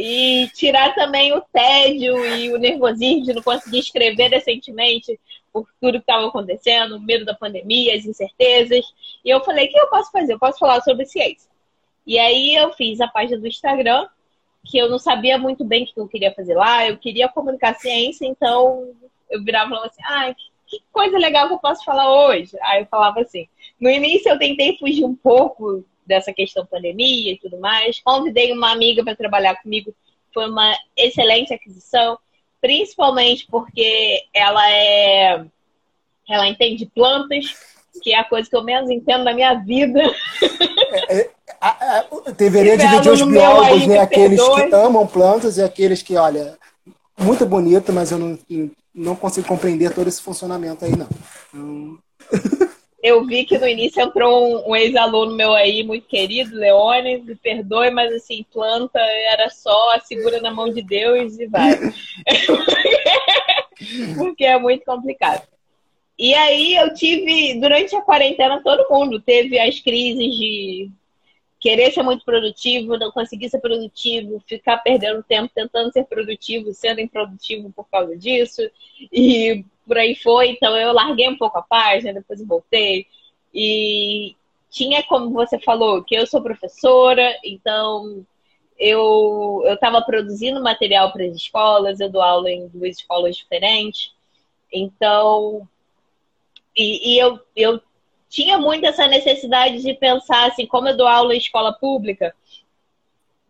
[0.00, 5.18] e tirar também o tédio e o nervosismo de não conseguir escrever decentemente
[5.52, 8.84] por tudo que estava acontecendo, o medo da pandemia, as incertezas.
[9.24, 10.34] E eu falei, o que eu posso fazer?
[10.34, 11.50] Eu posso falar sobre ciência.
[12.06, 14.06] E aí eu fiz a página do Instagram,
[14.64, 17.74] que eu não sabia muito bem o que eu queria fazer lá, eu queria comunicar
[17.74, 18.92] ciência, então
[19.30, 20.34] eu virava e falava assim, ah,
[20.66, 22.56] que coisa legal que eu posso falar hoje.
[22.62, 23.48] Aí eu falava assim,
[23.80, 28.00] no início eu tentei fugir um pouco dessa questão pandemia e tudo mais.
[28.00, 29.94] Convidei uma amiga para trabalhar comigo,
[30.32, 32.18] foi uma excelente aquisição,
[32.60, 35.44] principalmente porque ela é
[36.28, 40.00] ela entende plantas, que é a coisa que eu menos entendo na minha vida.
[41.08, 41.30] É, é,
[41.60, 42.04] a, a,
[42.36, 43.98] deveria dividir os biólogos, né?
[43.98, 46.56] Aqueles que amam plantas e aqueles que, olha,
[47.18, 48.38] muito bonito, mas eu não,
[48.94, 51.98] não consigo compreender todo esse funcionamento aí, não.
[53.02, 57.36] Eu vi que no início entrou um, um ex-aluno meu aí, muito querido, Leone, me
[57.36, 61.78] perdoe, mas assim, planta era só segura na mão de Deus e vai.
[64.18, 65.42] Porque é muito complicado.
[66.18, 70.90] E aí eu tive, durante a quarentena, todo mundo teve as crises de
[71.60, 77.00] querer ser muito produtivo, não conseguir ser produtivo, ficar perdendo tempo tentando ser produtivo, sendo
[77.00, 78.62] improdutivo por causa disso.
[79.12, 80.50] E por aí foi.
[80.50, 83.06] Então eu larguei um pouco a página, depois voltei.
[83.54, 84.36] E
[84.70, 88.24] tinha, como você falou, que eu sou professora, então
[88.78, 94.12] eu estava produzindo material para as escolas, eu dou aula em duas escolas diferentes.
[94.72, 95.66] Então,
[96.76, 97.80] e, e eu, eu
[98.28, 102.34] tinha muito essa necessidade de pensar assim, como eu dou aula em escola pública,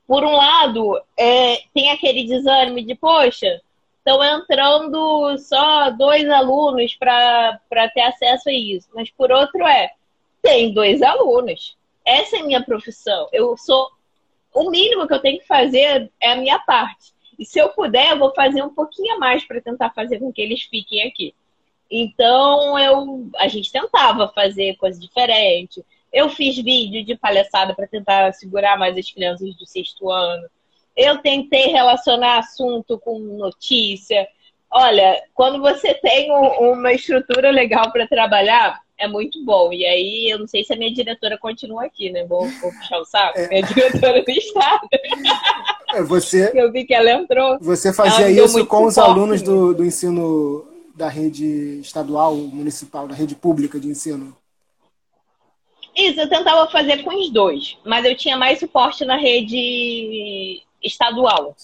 [0.07, 3.61] por um lado, é, tem aquele desânimo de, poxa,
[3.99, 7.61] estão entrando só dois alunos para
[7.93, 8.89] ter acesso a isso.
[8.95, 9.91] Mas por outro é,
[10.43, 11.77] tem dois alunos.
[12.07, 13.29] Essa é a minha profissão.
[13.33, 13.91] Eu sou.
[14.55, 17.13] O mínimo que eu tenho que fazer é a minha parte.
[17.39, 20.33] E se eu puder, eu vou fazer um pouquinho a mais para tentar fazer com
[20.33, 21.35] que eles fiquem aqui.
[21.91, 25.83] Então eu, a gente tentava fazer coisas diferentes.
[26.13, 30.47] Eu fiz vídeo de palhaçada para tentar segurar mais as crianças do sexto ano.
[30.97, 34.27] Eu tentei relacionar assunto com notícia.
[34.71, 39.73] Olha, quando você tem uma estrutura legal para trabalhar, é muito bom.
[39.73, 42.25] E aí, eu não sei se a minha diretora continua aqui, né?
[42.27, 43.39] Vou, vou puxar o saco.
[43.39, 43.49] É.
[43.49, 44.89] Minha diretora do Estado.
[45.95, 47.59] É, você, eu vi que ela entrou.
[47.61, 50.68] Você fazia isso com os alunos do, do ensino
[50.99, 54.37] da rede estadual, municipal, da rede pública de ensino?
[55.97, 61.57] Isso, eu tentava fazer com os dois, mas eu tinha mais suporte na rede estadual.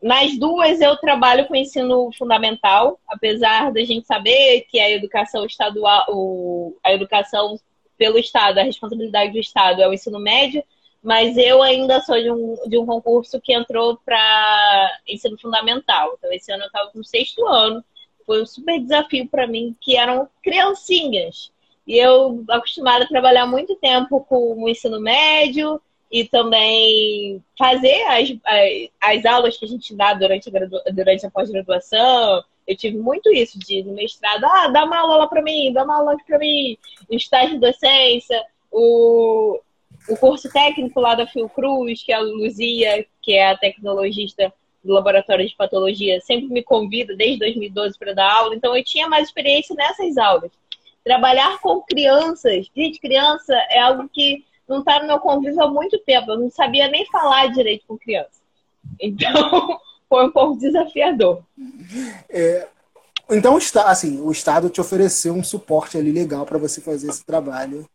[0.00, 6.06] Nas duas eu trabalho com ensino fundamental, apesar da gente saber que a educação estadual,
[6.84, 7.58] a educação
[7.96, 10.62] pelo Estado, a responsabilidade do Estado é o ensino médio,
[11.02, 16.14] mas eu ainda sou de um, de um concurso que entrou para ensino fundamental.
[16.16, 17.84] Então, esse ano eu estava no sexto ano.
[18.26, 21.52] Foi um super desafio para mim, que eram criancinhas.
[21.86, 28.30] E eu, acostumada a trabalhar muito tempo com o ensino médio e também fazer as,
[28.44, 32.42] as, as aulas que a gente dá durante a, durante a pós-graduação.
[32.66, 35.98] Eu tive muito isso de no mestrado, ah, dá uma aula para mim, dá uma
[35.98, 36.78] aula para mim,
[37.10, 39.60] estágio de docência, o,
[40.08, 44.52] o curso técnico lá da Fiocruz, que é a Luzia, que é a tecnologista
[44.84, 49.08] do laboratório de patologia, sempre me convida desde 2012 para dar aula, então eu tinha
[49.08, 50.50] mais experiência nessas aulas.
[51.02, 55.98] Trabalhar com crianças, gente, criança é algo que não está no meu convívio há muito
[55.98, 58.42] tempo, eu não sabia nem falar direito com criança.
[59.00, 61.42] Então, foi um pouco desafiador.
[62.28, 62.68] É,
[63.30, 67.88] então, assim, o Estado te ofereceu um suporte ali legal para você fazer esse trabalho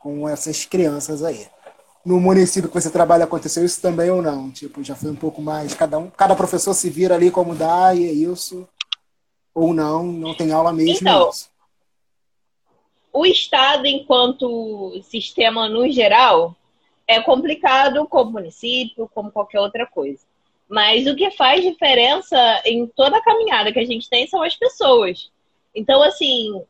[0.00, 1.46] com essas crianças aí.
[2.06, 4.48] No município que você trabalha aconteceu isso também ou não?
[4.52, 7.92] Tipo, já foi um pouco mais cada um, cada professor se vira ali como dá
[7.92, 8.66] e é isso
[9.52, 10.92] ou não, não tem aula mesmo.
[11.00, 11.30] Então,
[13.12, 16.54] o estado enquanto sistema no geral
[17.08, 20.20] é complicado como município, como qualquer outra coisa.
[20.68, 24.54] Mas o que faz diferença em toda a caminhada que a gente tem são as
[24.54, 25.28] pessoas.
[25.74, 26.62] Então, assim,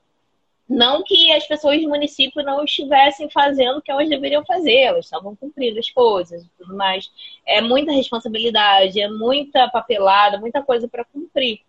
[0.69, 5.05] não que as pessoas do município não estivessem fazendo o que elas deveriam fazer, elas
[5.05, 7.11] estavam cumprindo as coisas e tudo mais.
[7.47, 11.61] É muita responsabilidade, é muita papelada, muita coisa para cumprir.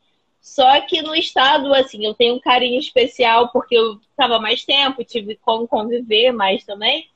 [0.42, 5.04] Só que no estado, assim, eu tenho um carinho especial porque eu estava mais tempo,
[5.04, 7.08] tive como conviver mais também.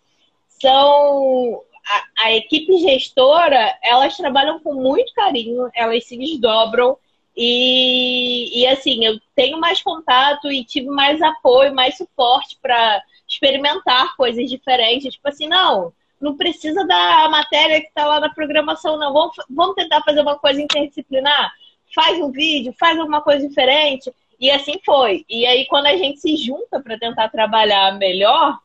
[0.47, 6.97] São a, a equipe gestora, elas trabalham com muito carinho, elas se desdobram
[7.35, 14.15] e, e assim, eu tenho mais contato e tive mais apoio, mais suporte para experimentar
[14.15, 15.13] coisas diferentes.
[15.13, 19.13] Tipo assim, não, não precisa da matéria que está lá na programação, não.
[19.13, 21.51] Vamos, vamos tentar fazer uma coisa interdisciplinar?
[21.93, 24.11] Faz um vídeo, faz alguma coisa diferente.
[24.39, 25.25] E assim foi.
[25.29, 28.57] E aí, quando a gente se junta para tentar trabalhar melhor,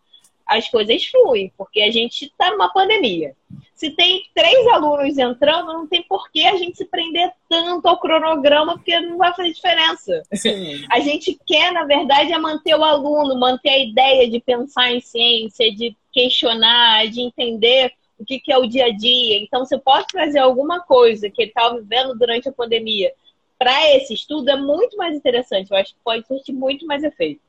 [0.46, 3.34] as coisas fluem, porque a gente está numa pandemia.
[3.74, 7.98] Se tem três alunos entrando, não tem por que a gente se prender tanto ao
[7.98, 10.22] cronograma, porque não vai fazer diferença.
[10.32, 10.86] Sim.
[10.90, 15.00] A gente quer, na verdade, é manter o aluno, manter a ideia de pensar em
[15.00, 19.38] ciência, de questionar, de entender o que, que é o dia a dia.
[19.40, 23.12] Então, se eu posso trazer alguma coisa que ele estava vivendo durante a pandemia
[23.58, 25.70] para esse estudo, é muito mais interessante.
[25.70, 27.42] Eu acho que pode surtir muito mais efeito.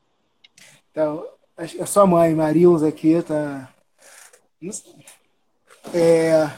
[0.90, 1.26] Então,
[1.58, 3.68] a sua mãe, Marilza, aqui, tá.
[5.92, 6.48] É...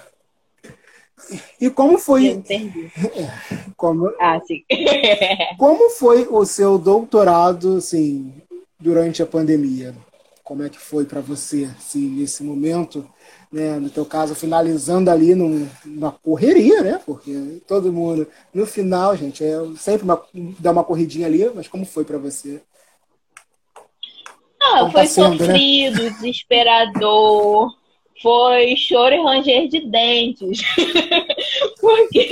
[1.59, 2.27] E como foi.
[2.27, 2.91] entendi.
[3.77, 4.13] Como...
[4.21, 4.63] Ah, sim.
[5.59, 8.35] como foi o seu doutorado, assim,
[8.79, 9.95] durante a pandemia?
[10.45, 13.09] Como é que foi para você, assim, nesse momento?
[13.51, 17.01] Né, no teu caso, finalizando ali num, numa correria, né?
[17.07, 20.23] Porque todo mundo, no final, gente, é sempre uma,
[20.59, 22.61] dá uma corridinha ali, mas como foi para você?
[24.61, 25.47] Ah, foi tá sendo, né?
[25.47, 26.11] sofrido, né?
[26.11, 27.75] desesperador,
[28.23, 30.61] foi choro e ranger de dentes.
[31.81, 32.29] porque,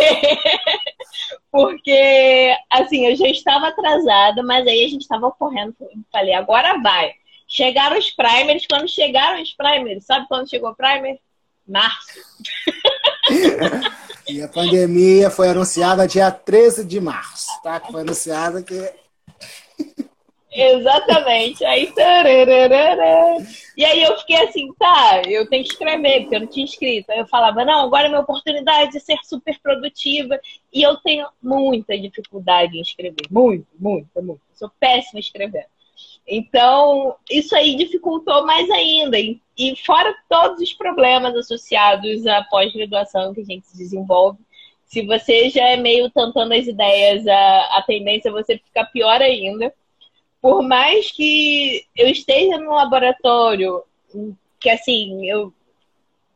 [1.50, 5.74] porque, assim, eu já estava atrasada, mas aí a gente estava correndo.
[6.12, 7.12] Falei, agora vai.
[7.48, 8.66] Chegaram os primers.
[8.68, 11.18] Quando chegaram os primers, sabe quando chegou o primer?
[11.66, 12.20] Março.
[14.28, 17.80] e a pandemia foi anunciada dia 13 de março, tá?
[17.80, 18.90] Foi anunciada que
[20.58, 21.64] Exatamente.
[21.64, 23.36] Aí, tararara.
[23.76, 27.10] e aí eu fiquei assim, tá, eu tenho que escrever, porque eu não tinha escrito.
[27.10, 30.38] Aí eu falava, não, agora é minha oportunidade de ser super produtiva.
[30.72, 33.26] E eu tenho muita dificuldade em escrever.
[33.30, 34.40] Muito, muito, muito.
[34.52, 35.66] sou péssima escrevendo.
[36.26, 39.16] Então, isso aí dificultou mais ainda.
[39.16, 44.40] E, e fora todos os problemas associados à pós-graduação que a gente desenvolve,
[44.84, 49.22] se você já é meio tentando as ideias, a, a tendência é você ficar pior
[49.22, 49.72] ainda
[50.40, 53.82] por mais que eu esteja no laboratório,
[54.60, 55.52] que assim, eu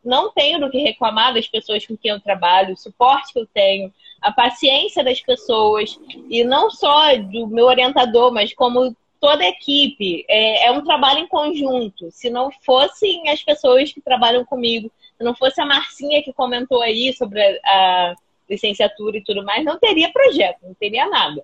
[0.05, 3.47] não tenho do que reclamar das pessoas com quem eu trabalho, o suporte que eu
[3.47, 5.99] tenho, a paciência das pessoas,
[6.29, 10.25] e não só do meu orientador, mas como toda a equipe.
[10.29, 12.11] É, é um trabalho em conjunto.
[12.11, 16.83] Se não fossem as pessoas que trabalham comigo, se não fosse a Marcinha que comentou
[16.83, 18.15] aí sobre a, a
[18.51, 21.41] licenciatura e tudo mais, não teria projeto, não teria nada.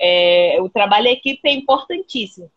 [0.00, 2.50] É, o trabalho em equipe é importantíssimo.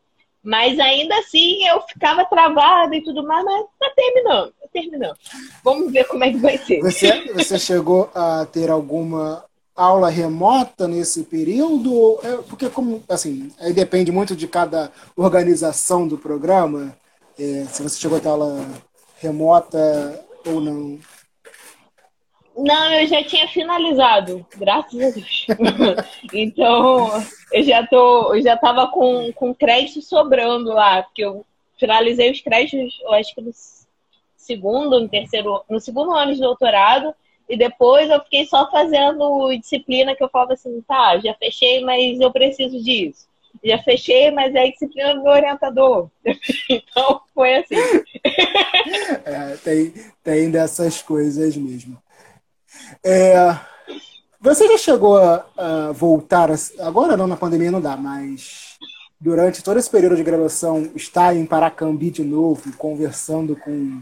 [0.44, 5.18] Mas ainda assim eu ficava travada e tudo mais, mas tá terminando, tá terminando.
[5.64, 6.82] Vamos ver como é que vai ser.
[6.82, 12.20] Você, você chegou a ter alguma aula remota nesse período?
[12.24, 16.96] É, porque como assim, aí depende muito de cada organização do programa.
[17.40, 18.66] É, se você chegou a ter aula
[19.20, 21.00] remota ou não.
[22.56, 25.48] Não, eu já tinha finalizado, graças a Deus.
[26.34, 27.10] então,
[27.52, 31.46] eu já tô, eu já tava com, com crédito sobrando lá, porque eu
[31.80, 33.52] finalizei os créditos, eu acho que no
[34.38, 37.14] segundo, no terceiro, no segundo ano de doutorado,
[37.50, 42.20] e depois eu fiquei só fazendo disciplina que eu falava assim, tá, já fechei, mas
[42.20, 43.28] eu preciso disso.
[43.64, 46.10] Já fechei, mas é disciplina do meu orientador.
[46.70, 47.76] então, foi assim.
[49.26, 49.94] é, tem,
[50.24, 52.02] tem dessas coisas mesmo.
[53.04, 53.58] É,
[54.40, 58.78] você já chegou a, a, voltar, a, agora não na pandemia não dá, mas
[59.20, 64.02] durante todo esse período de graduação, estar em Paracambi de novo, conversando com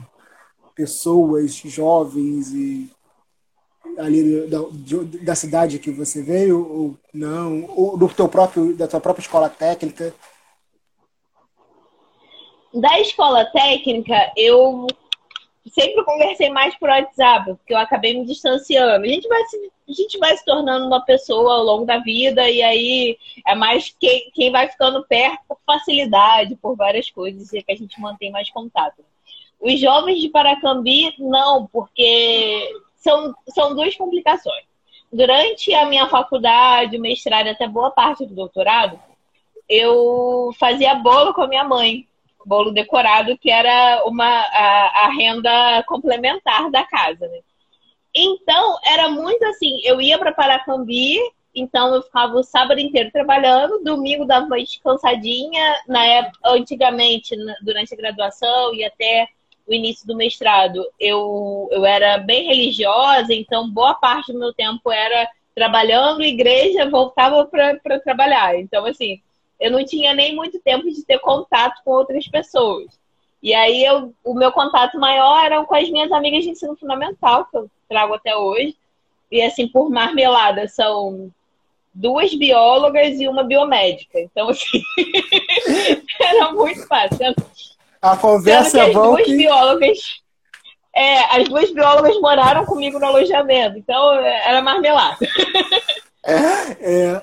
[0.75, 2.89] pessoas jovens e
[3.97, 4.57] ali da,
[5.21, 9.47] da cidade que você veio ou não, ou do teu próprio da tua própria escola
[9.47, 10.13] técnica?
[12.73, 14.87] Da escola técnica, eu
[15.69, 19.05] sempre conversei mais por WhatsApp, porque eu acabei me distanciando.
[19.05, 22.49] A gente vai se, a gente vai se tornando uma pessoa ao longo da vida,
[22.49, 27.61] e aí é mais quem, quem vai ficando perto por facilidade, por várias coisas, e
[27.61, 29.03] que a gente mantém mais contato.
[29.59, 34.65] Os jovens de Paracambi, não, porque são, são duas complicações.
[35.13, 38.99] Durante a minha faculdade, mestrado, até boa parte do doutorado,
[39.69, 42.07] eu fazia bolo com a minha mãe
[42.45, 47.39] bolo decorado, que era uma, a, a renda complementar da casa, né?
[48.13, 51.17] Então, era muito assim, eu ia para Paracambi,
[51.55, 57.93] então eu ficava o sábado inteiro trabalhando, domingo dava uma descansadinha, na época, antigamente, durante
[57.93, 59.27] a graduação e até
[59.67, 64.91] o início do mestrado, eu, eu era bem religiosa, então boa parte do meu tempo
[64.91, 68.57] era trabalhando, igreja, voltava para trabalhar.
[68.57, 69.21] Então, assim,
[69.61, 72.99] eu não tinha nem muito tempo de ter contato com outras pessoas.
[73.43, 77.45] E aí eu, o meu contato maior era com as minhas amigas de ensino fundamental,
[77.45, 78.75] que eu trago até hoje.
[79.31, 81.31] E assim, por marmelada, são
[81.93, 84.19] duas biólogas e uma biomédica.
[84.19, 84.81] Então, assim,
[86.19, 87.35] era muito fácil.
[88.01, 88.87] A conversa é.
[88.87, 90.21] As duas biólogas.
[90.93, 95.17] É, as duas biólogas moraram comigo no alojamento, então era marmelada.
[96.23, 97.21] É, é...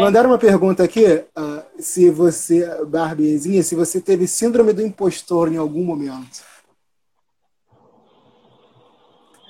[0.00, 5.56] Mandaram uma pergunta aqui, uh, se você, Barbiezinha, se você teve síndrome do impostor em
[5.56, 6.42] algum momento.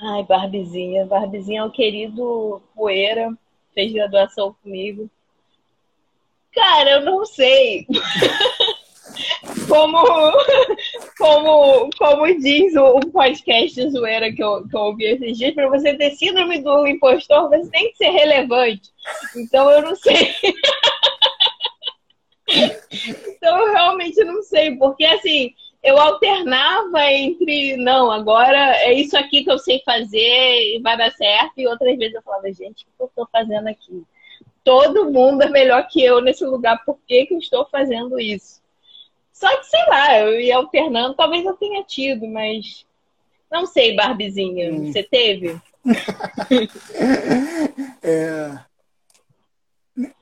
[0.02, 1.06] Ai, Barbizinha.
[1.06, 3.32] Barbizinha é o querido Poeira,
[3.74, 5.08] fez graduação comigo.
[6.52, 7.86] Cara, eu não sei.
[9.68, 9.98] como,
[11.20, 15.94] como, como diz o, podcast zoeira que eu, que eu ouvi esses dias, para você
[15.94, 18.90] ter síndrome do impostor, você tem que ser relevante.
[19.36, 20.34] Então eu não sei.
[23.28, 25.52] então eu realmente não sei, porque assim,
[25.82, 31.12] eu alternava entre, não, agora é isso aqui que eu sei fazer e vai dar
[31.12, 34.02] certo, e outras vezes eu falava, gente, o que eu estou fazendo aqui?
[34.64, 38.60] Todo mundo é melhor que eu nesse lugar, por que, que eu estou fazendo isso?
[39.40, 42.84] Só que, sei lá, eu ia alternando, talvez eu tenha tido, mas
[43.50, 44.92] não sei, Barbizinha, hum.
[44.92, 45.58] você teve?
[48.02, 48.58] é...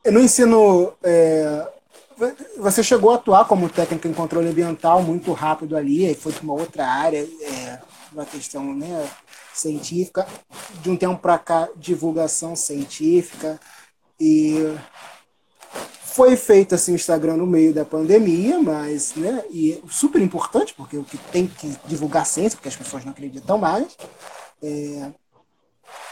[0.09, 1.67] No ensino, é...
[2.59, 6.45] você chegou a atuar como técnica em controle ambiental muito rápido ali, aí foi para
[6.45, 7.81] uma outra área, é...
[8.13, 9.11] uma questão né,
[9.53, 10.29] científica,
[10.81, 13.59] de um tempo para cá, divulgação científica,
[14.21, 14.77] e
[16.19, 20.75] foi feito assim o Instagram no meio da pandemia, mas, né, e é super importante,
[20.75, 23.97] porque o que tem que divulgar ciência, porque as pessoas não acreditam mais.
[24.61, 25.13] É,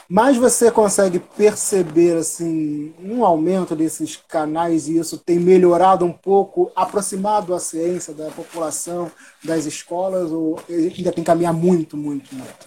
[0.08, 6.70] mas você consegue perceber assim um aumento desses canais e isso tem melhorado um pouco,
[6.76, 9.10] aproximado a ciência da população,
[9.42, 12.65] das escolas, ou ainda tem que caminhar muito, muito, muito?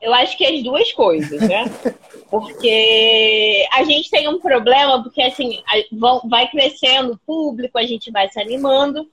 [0.00, 1.64] Eu acho que as duas coisas, né?
[2.30, 5.64] Porque a gente tem um problema, porque assim,
[6.28, 9.10] vai crescendo o público, a gente vai se animando.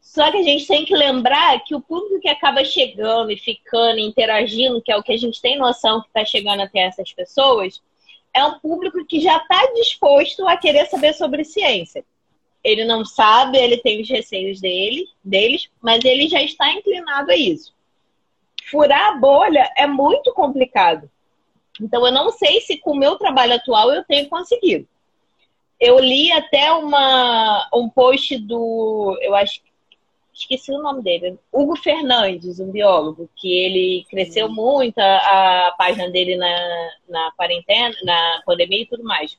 [0.00, 3.98] Só que a gente tem que lembrar que o público que acaba chegando e ficando,
[3.98, 7.82] interagindo, que é o que a gente tem noção que está chegando até essas pessoas,
[8.32, 12.02] é um público que já está disposto a querer saber sobre ciência.
[12.64, 17.36] Ele não sabe, ele tem os receios dele, deles, mas ele já está inclinado a
[17.36, 17.76] isso
[18.70, 21.10] furar a bolha é muito complicado.
[21.80, 24.86] Então, eu não sei se com o meu trabalho atual eu tenho conseguido.
[25.80, 29.60] eu li até uma, um post do, eu acho
[30.38, 36.08] esqueci o nome dele, Hugo Fernandes, um biólogo, que ele cresceu muito a, a, página
[36.10, 39.36] dele na, na quarentena, na pandemia e tudo mais.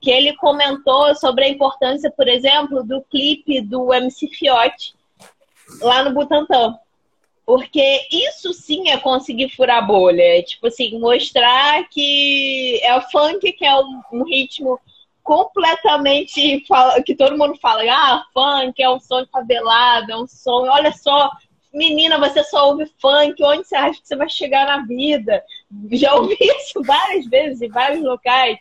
[0.00, 4.94] Que ele comentou sobre a importância, por exemplo, do clipe do MC Fiote
[5.80, 6.78] lá no Butantã.
[7.46, 10.22] Porque isso sim é conseguir furar bolha.
[10.22, 14.80] É, tipo assim, mostrar que é o funk, que é um, um ritmo
[15.22, 16.62] completamente
[17.06, 21.30] que todo mundo fala, ah, funk é um som favelado, é um som, olha só,
[21.72, 25.42] menina, você só ouve funk, onde você acha que você vai chegar na vida?
[25.92, 28.58] Já ouvi isso várias vezes em vários locais.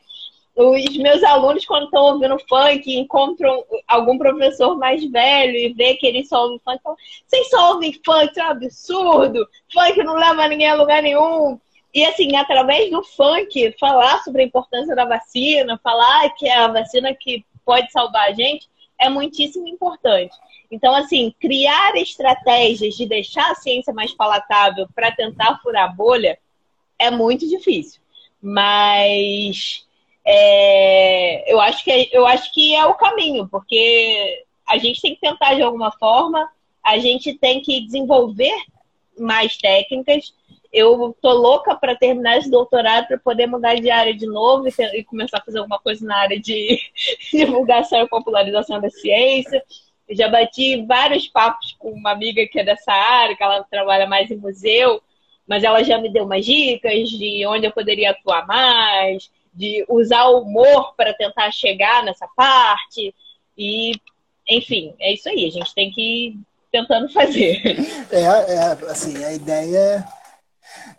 [0.56, 6.06] Os meus alunos, quando estão ouvindo funk, encontram algum professor mais velho e vê que
[6.06, 10.14] eles só ouvem funk, falam, vocês só ouvem funk, isso é um absurdo, funk não
[10.14, 11.60] leva ninguém a lugar nenhum.
[11.94, 16.68] E assim, através do funk, falar sobre a importância da vacina, falar que é a
[16.68, 18.68] vacina que pode salvar a gente,
[19.00, 20.36] é muitíssimo importante.
[20.70, 26.38] Então, assim, criar estratégias de deixar a ciência mais palatável para tentar furar a bolha
[26.98, 28.02] é muito difícil.
[28.42, 29.86] Mas
[30.26, 35.16] é, eu, acho que é, eu acho que é o caminho, porque a gente tem
[35.16, 36.50] que tentar de alguma forma,
[36.84, 38.56] a gente tem que desenvolver
[39.18, 40.34] mais técnicas
[40.74, 44.72] eu tô louca para terminar esse doutorado para poder mudar de área de novo e,
[44.98, 46.80] e, começar a fazer alguma coisa na área de
[47.32, 49.64] divulgação e popularização da ciência.
[50.10, 54.08] Eu já bati vários papos com uma amiga que é dessa área, que ela trabalha
[54.08, 55.00] mais em museu,
[55.48, 60.26] mas ela já me deu umas dicas de onde eu poderia atuar mais, de usar
[60.28, 63.14] o humor para tentar chegar nessa parte.
[63.58, 63.94] E,
[64.50, 65.46] enfim, é isso aí.
[65.46, 66.40] A gente tem que ir
[66.72, 67.62] tentando fazer.
[68.12, 70.06] É, é assim, a ideia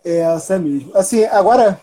[0.03, 0.95] é essa mesmo.
[0.95, 1.81] Assim, agora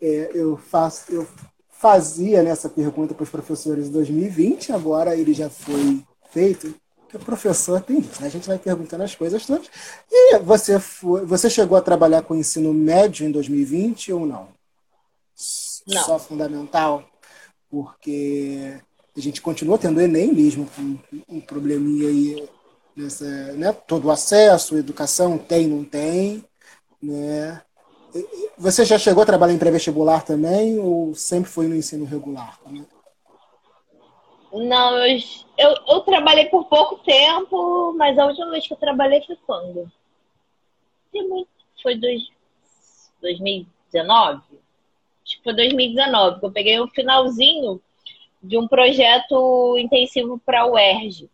[0.00, 1.26] é, eu faço, eu
[1.70, 6.00] fazia nessa pergunta para os professores em 2020, agora ele já foi
[6.30, 6.74] feito.
[7.12, 8.28] O professor tem isso, né?
[8.28, 9.68] A gente vai perguntando as coisas todas.
[10.10, 14.48] E você foi, você chegou a trabalhar com ensino médio em 2020 ou não?
[15.86, 16.04] Não.
[16.04, 17.04] Só fundamental,
[17.70, 18.80] porque
[19.16, 22.48] a gente continua tendo Enem mesmo, com um probleminha aí
[22.96, 23.24] nessa,
[23.54, 23.72] né?
[23.72, 26.44] Todo o acesso, educação tem, não tem.
[27.02, 27.60] Né?
[28.56, 32.58] Você já chegou a trabalhar em pré-vestibular também ou sempre foi no ensino regular?
[32.66, 32.84] Né?
[34.52, 35.18] Não, eu,
[35.56, 39.90] eu, eu, trabalhei por pouco tempo, mas a última vez que eu trabalhei foi quando?
[41.82, 42.22] Foi dois,
[43.22, 44.42] 2019?
[45.36, 47.80] Que foi 2019, que eu peguei o um finalzinho
[48.42, 51.28] de um projeto intensivo para o UERJ.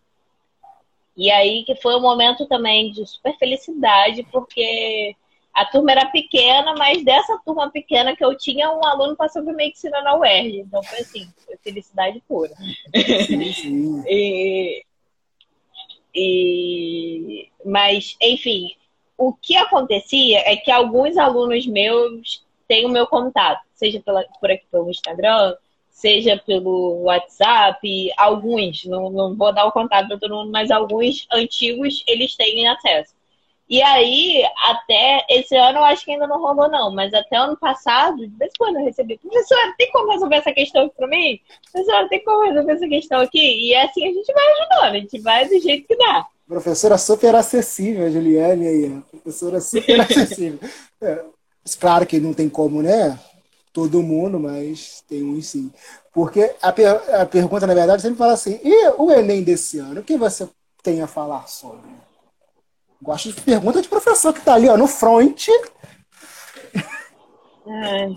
[1.17, 5.17] E aí que foi um momento também de super felicidade, porque
[5.53, 9.53] a turma era pequena, mas dessa turma pequena que eu tinha, um aluno passou por
[9.55, 10.61] medicina na UERJ.
[10.61, 12.55] Então foi assim, foi felicidade pura.
[13.27, 14.05] Sim, sim.
[14.07, 14.85] e,
[16.15, 18.77] e, mas, enfim,
[19.17, 24.51] o que acontecia é que alguns alunos meus têm o meu contato, seja pela, por
[24.51, 25.55] aqui pelo Instagram,
[25.91, 31.27] seja pelo WhatsApp, alguns, não, não vou dar o contato para todo mundo, mas alguns
[31.33, 33.17] antigos eles têm acesso.
[33.69, 37.57] E aí, até esse ano eu acho que ainda não rolou, não, mas até ano
[37.57, 41.07] passado, de vez em quando eu recebi, professora, tem como resolver essa questão aqui pra
[41.07, 41.39] mim?
[41.71, 43.69] Professora, tem como resolver essa questão aqui?
[43.69, 46.27] E assim a gente vai ajudando, a gente vai do jeito que dá.
[46.47, 50.59] Professora super acessível, Juliane aí, professora super acessível.
[51.03, 51.25] É,
[51.79, 53.19] claro que não tem como, né?
[53.79, 55.73] Todo mundo, mas tem um sim.
[56.13, 60.01] Porque a, per a pergunta, na verdade, sempre fala assim: e o Enem desse ano?
[60.01, 60.49] O que você
[60.83, 61.89] tem a falar sobre?
[63.01, 65.47] Gosto de pergunta de professor que está ali, ó, no front.
[67.71, 68.09] É.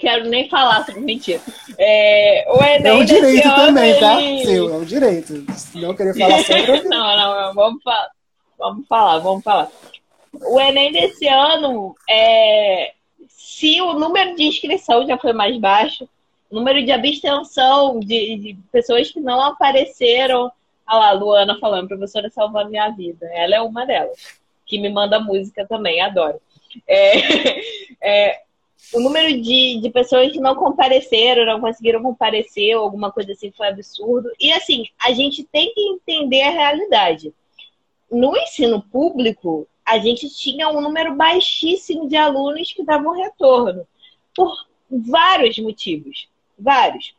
[0.00, 1.40] Quero nem falar sobre mentira.
[1.78, 4.16] É, o Enem é um direito também, tá?
[4.44, 5.52] Seu, é um direito.
[5.54, 6.82] Se não querer falar sobre.
[6.82, 8.10] não, não, não, vamos, fa
[8.58, 9.70] vamos falar, vamos falar.
[10.32, 12.92] O Enem desse ano, é,
[13.36, 16.08] se o número de inscrição já foi mais baixo,
[16.50, 20.50] o número de abstenção de, de pessoas que não apareceram
[20.92, 23.26] Olha lá, Luana falando, professora salvou a minha vida.
[23.32, 26.40] Ela é uma delas, que me manda música também, adoro.
[26.86, 27.12] É,
[28.02, 28.42] é,
[28.92, 33.50] o número de, de pessoas que não compareceram, não conseguiram comparecer, ou alguma coisa assim,
[33.52, 34.30] foi absurdo.
[34.38, 37.32] E assim, a gente tem que entender a realidade.
[38.10, 43.86] No ensino público, a gente tinha um número baixíssimo de alunos que davam retorno,
[44.34, 46.28] por vários motivos.
[46.58, 47.14] Vários.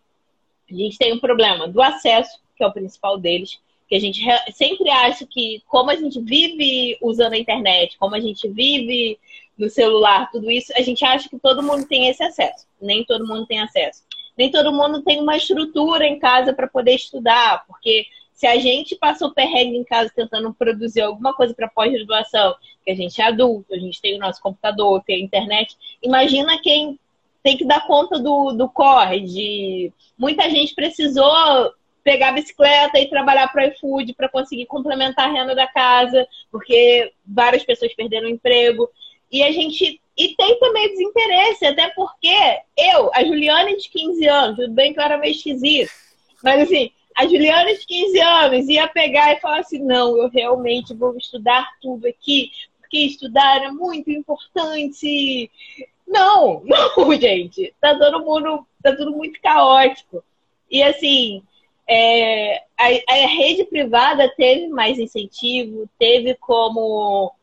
[0.69, 4.21] A gente tem um problema do acesso que é o principal deles, que a gente
[4.53, 9.19] sempre acha que, como a gente vive usando a internet, como a gente vive
[9.57, 12.65] no celular, tudo isso, a gente acha que todo mundo tem esse acesso.
[12.81, 14.03] Nem todo mundo tem acesso.
[14.35, 18.95] nem todo mundo tem uma estrutura em casa para poder estudar, porque se a gente
[18.95, 23.73] passou perrengue em casa tentando produzir alguma coisa para pós-graduação, que a gente é adulto,
[23.73, 26.99] a gente tem o nosso computador, tem a internet, imagina quem
[27.43, 31.73] tem que dar conta do, do corre, de muita gente precisou
[32.03, 36.27] pegar a bicicleta e trabalhar para o iFood para conseguir complementar a renda da casa,
[36.51, 38.89] porque várias pessoas perderam o emprego.
[39.31, 39.99] E a gente.
[40.15, 42.35] E tem também desinteresse, até porque
[42.77, 45.89] eu, a Juliana de 15 anos, tudo bem que eu era meio esquisito,
[46.43, 50.93] mas assim, a Juliana de 15 anos ia pegar e falar assim: não, eu realmente
[50.93, 55.49] vou estudar tudo aqui, porque estudar é muito importante.
[56.07, 57.73] Não, não, gente.
[57.79, 60.23] Tá todo mundo, tá tudo muito caótico.
[60.69, 61.43] E assim,
[61.87, 67.33] é, a, a, rede privada teve mais incentivo, teve como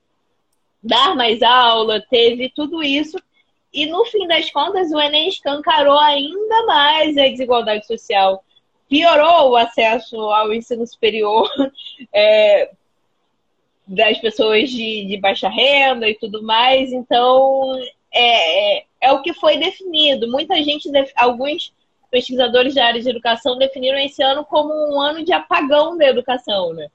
[0.82, 3.18] dar mais aula, teve tudo isso.
[3.72, 8.44] E no fim das contas, o Enem escancarou ainda mais a desigualdade social,
[8.90, 11.48] piorou o acesso ao ensino superior
[12.12, 12.72] é,
[13.86, 16.92] das pessoas de, de, baixa renda e tudo mais.
[16.92, 17.72] Então,
[18.12, 20.28] é, é, é o que foi definido.
[20.28, 21.72] Muita gente, alguns
[22.10, 26.74] pesquisadores da área de educação definiram esse ano como um ano de apagão da educação,
[26.74, 26.88] né?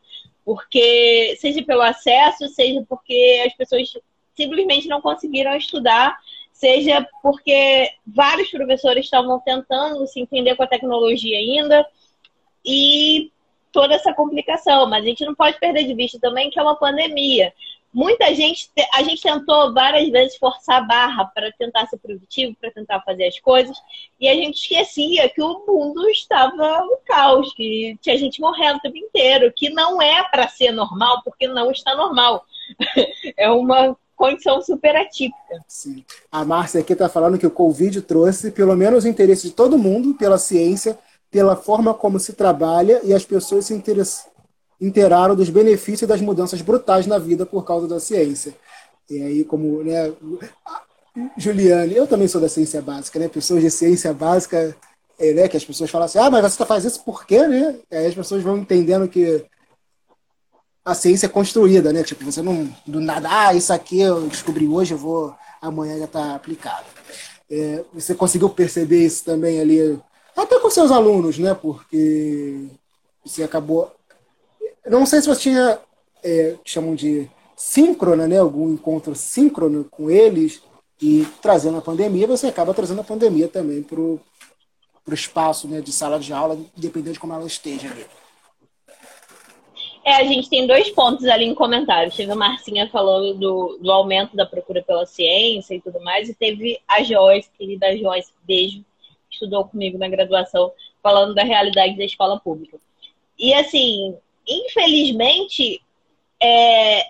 [0.44, 3.90] Porque, seja pelo acesso, seja porque as pessoas
[4.36, 6.18] simplesmente não conseguiram estudar,
[6.56, 11.86] seja porque vários professores estavam tentando se entender com a tecnologia ainda,
[12.66, 13.30] e
[13.72, 14.90] toda essa complicação.
[14.90, 17.54] Mas a gente não pode perder de vista também que é uma pandemia
[17.96, 22.70] muita gente, a gente tentou várias vezes forçar a barra para tentar ser produtivo, para
[22.70, 23.78] tentar fazer as coisas,
[24.20, 28.82] e a gente esquecia que o mundo estava no caos, que tinha gente morrendo o
[28.82, 32.46] tempo inteiro, que não é para ser normal, porque não está normal.
[33.38, 35.64] é uma condição super atípica.
[35.68, 36.04] Sim.
[36.32, 39.78] A Márcia aqui está falando que o Covid trouxe pelo menos o interesse de todo
[39.78, 40.98] mundo pela ciência,
[41.30, 44.34] pela forma como se trabalha e as pessoas se interessam
[44.80, 48.54] inteiraram dos benefícios e das mudanças brutais na vida por causa da ciência.
[49.10, 50.12] E aí, como, né,
[51.38, 53.28] Juliane, eu também sou da ciência básica, né?
[53.28, 54.76] Pessoas de ciência básica,
[55.18, 57.48] é, né, que as pessoas falam assim, ah, mas você está fazendo isso por quê,
[57.48, 57.76] né?
[57.92, 59.46] Aí as pessoas vão entendendo que
[60.86, 62.04] a ciência é construída, né?
[62.04, 66.06] Tipo, você não, do nada, ah, isso aqui eu descobri hoje, eu vou, amanhã já
[66.06, 66.86] está aplicado.
[67.50, 70.00] É, você conseguiu perceber isso também ali,
[70.38, 71.54] até com seus alunos, né?
[71.54, 72.68] Porque
[73.24, 73.92] você acabou
[74.88, 75.80] não sei se você tinha,
[76.24, 78.38] é, chamam de síncrona, né?
[78.38, 80.62] Algum encontro síncrono com eles
[81.02, 84.22] e trazendo a pandemia, você acaba trazendo a pandemia também para o
[85.12, 88.06] espaço né, de sala de aula, dependendo de como ela esteja ali.
[90.06, 92.16] É, a gente tem dois pontos ali em comentários.
[92.16, 96.36] Teve a Marcinha falando do, do aumento da procura pela ciência e tudo mais, e
[96.36, 98.86] teve a Joyce, querida Joyce, beijo,
[99.32, 102.78] estudou comigo na graduação, falando da realidade da escola pública.
[103.38, 104.16] E assim,
[104.48, 105.82] infelizmente,
[106.40, 107.08] é,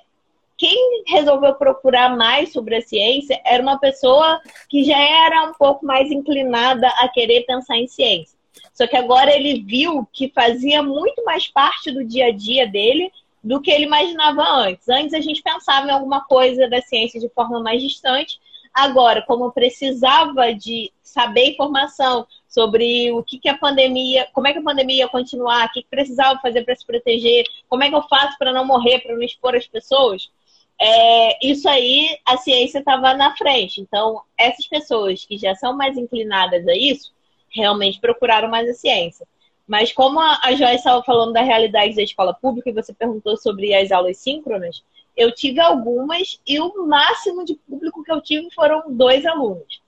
[0.58, 4.40] quem resolveu procurar mais sobre a ciência era uma pessoa
[4.70, 8.35] que já era um pouco mais inclinada a querer pensar em ciência.
[8.76, 13.10] Só que agora ele viu que fazia muito mais parte do dia a dia dele
[13.42, 14.90] do que ele imaginava antes.
[14.90, 18.38] Antes a gente pensava em alguma coisa da ciência de forma mais distante.
[18.74, 24.60] Agora, como precisava de saber informação sobre o que, que a pandemia, como é que
[24.60, 27.96] a pandemia ia continuar, o que, que precisava fazer para se proteger, como é que
[27.96, 30.30] eu faço para não morrer, para não expor as pessoas.
[30.78, 33.80] É, isso aí, a ciência estava na frente.
[33.80, 37.16] Então, essas pessoas que já são mais inclinadas a isso,
[37.56, 39.26] realmente procuraram mais a ciência.
[39.68, 43.74] Mas como a, Joyce estava falando da realidade da escola pública e você perguntou sobre
[43.74, 44.84] as aulas síncronas,
[45.18, 49.82] eu tive algumas e o máximo de público que eu tive foram dois alunos.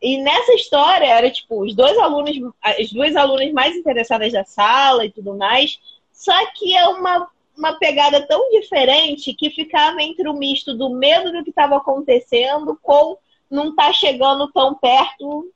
[0.00, 5.04] E nessa história era tipo os dois alunos, as duas alunas mais interessadas da sala
[5.04, 5.78] e tudo mais.
[6.12, 11.32] Só que é uma, uma pegada tão diferente que ficava entre o misto do medo
[11.32, 13.18] do que estava acontecendo com
[13.50, 15.50] não tá chegando tão perto,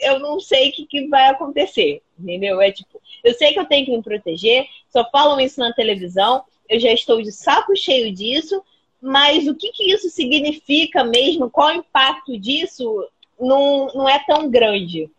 [0.00, 2.60] eu não sei o que, que vai acontecer, entendeu?
[2.60, 6.42] É tipo, eu sei que eu tenho que me proteger, só falam isso na televisão,
[6.68, 8.62] eu já estou de saco cheio disso,
[9.00, 11.50] mas o que, que isso significa mesmo?
[11.50, 13.06] Qual o impacto disso?
[13.40, 15.10] não, não é tão grande.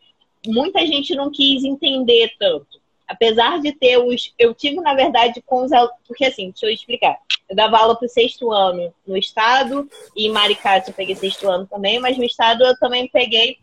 [0.45, 2.79] Muita gente não quis entender tanto.
[3.07, 4.33] Apesar de ter os.
[4.39, 5.71] Eu tive, na verdade, com os
[6.07, 7.17] Porque assim, deixa eu explicar.
[7.49, 11.49] Eu dava aula para o sexto ano no estado, e em Maricá eu peguei sexto
[11.49, 13.57] ano também, mas no estado eu também peguei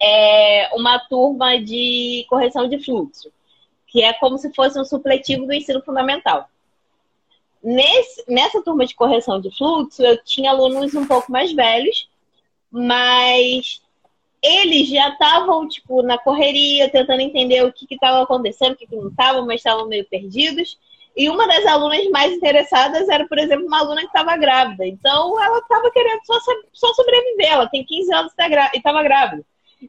[0.00, 3.30] é, uma turma de correção de fluxo,
[3.86, 6.48] que é como se fosse um supletivo do ensino fundamental.
[7.62, 12.08] Nesse, nessa turma de correção de fluxo, eu tinha alunos um pouco mais velhos,
[12.70, 13.80] mas
[14.42, 18.94] eles já estavam, tipo, na correria, tentando entender o que estava acontecendo, o que, que
[18.94, 20.78] não estava, mas estavam meio perdidos.
[21.16, 24.84] E uma das alunas mais interessadas era, por exemplo, uma aluna que estava grávida.
[24.86, 26.38] Então, ela estava querendo só,
[26.72, 27.52] só sobreviver.
[27.52, 29.44] Ela tem 15 anos e estava grávida.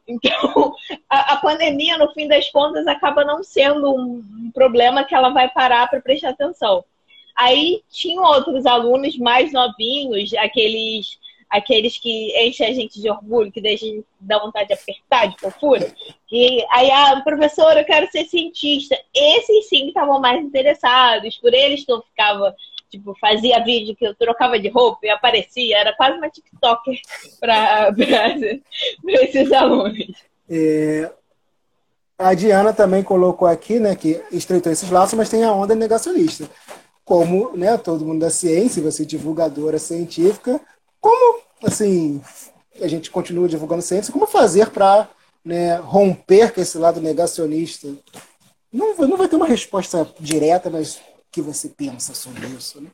[0.08, 0.76] Então,
[1.10, 5.50] a, a, pandemia, no fim das contas, acaba não sendo um, problema que ela vai
[5.50, 6.84] parar para prestar atenção.
[7.36, 11.18] Aí, tinham outros alunos mais novinhos, aqueles
[11.50, 15.94] aqueles que enchem a gente de orgulho, que deixam dá vontade de apertar de fofura.
[16.32, 18.98] E aí, ah, professor, eu quero ser cientista.
[19.14, 22.56] Esses sim estavam mais interessados, por eles que eu ficava,
[22.90, 27.00] tipo, fazia vídeo que eu trocava de roupa e aparecia, era quase uma TikToker
[27.40, 27.94] para
[29.08, 30.08] esses alunos.
[30.50, 31.12] É,
[32.18, 36.50] a Diana também colocou aqui, né, que estreitou esses laços, mas tem a onda negacionista.
[37.04, 40.60] Como né, todo mundo da ciência, você é divulgadora científica,
[41.00, 42.22] como, assim,
[42.82, 45.08] a gente continua divulgando ciência, como fazer para
[45.44, 47.88] né, romper com esse lado negacionista?
[48.72, 51.00] Não, não vai ter uma resposta direta, mas
[51.36, 52.80] que você pensa sobre isso?
[52.80, 52.90] Né?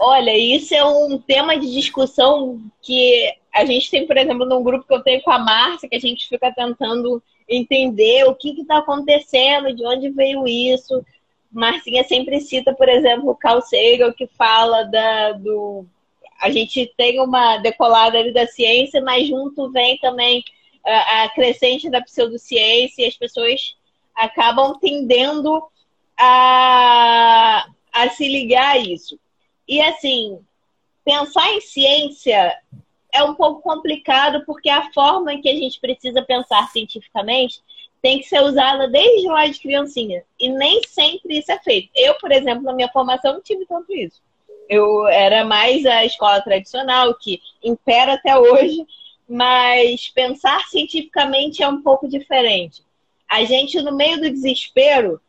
[0.00, 4.86] Olha, isso é um tema de discussão que a gente tem, por exemplo, num grupo
[4.88, 8.78] que eu tenho com a Márcia, que a gente fica tentando entender o que está
[8.78, 11.04] acontecendo, de onde veio isso.
[11.52, 15.84] Marcinha sempre cita, por exemplo, o Carl Sagan, que fala da, do.
[16.40, 20.42] A gente tem uma decolada ali da ciência, mas junto vem também
[20.82, 23.76] a, a crescente da pseudociência e as pessoas
[24.14, 25.62] acabam tendendo
[26.18, 29.18] a, a se ligar a isso.
[29.66, 30.38] E assim,
[31.04, 32.56] pensar em ciência
[33.12, 37.60] é um pouco complicado porque a forma em que a gente precisa pensar cientificamente
[38.02, 40.24] tem que ser usada desde lá de criancinha.
[40.38, 41.88] E nem sempre isso é feito.
[41.94, 44.20] Eu, por exemplo, na minha formação não tive tanto isso.
[44.68, 48.84] Eu era mais a escola tradicional, que impera até hoje,
[49.26, 52.82] mas pensar cientificamente é um pouco diferente.
[53.28, 55.20] A gente, no meio do desespero,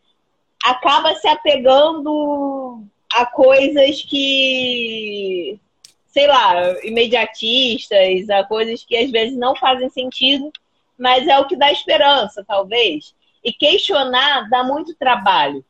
[0.65, 5.59] acaba se apegando a coisas que,
[6.07, 10.51] sei lá, imediatistas, a coisas que às vezes não fazem sentido
[10.97, 13.13] mas é o que dá esperança, talvez.
[13.43, 15.63] E questionar dá muito trabalho.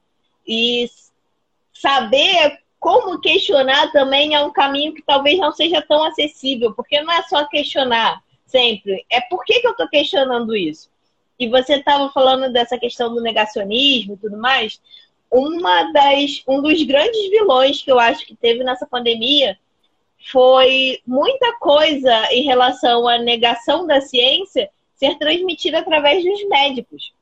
[0.48, 0.90] E
[1.74, 7.12] saber como questionar também é um caminho que talvez não seja tão acessível, porque não
[7.12, 10.90] é só questionar sempre, é por que, que eu estou questionando isso?
[11.40, 14.82] E você estava falando dessa questão do negacionismo e tudo mais.
[15.30, 19.58] Uma das, um dos grandes vilões que eu acho que teve nessa pandemia
[20.32, 27.14] foi muita coisa em relação à negação da ciência ser transmitida através dos médicos.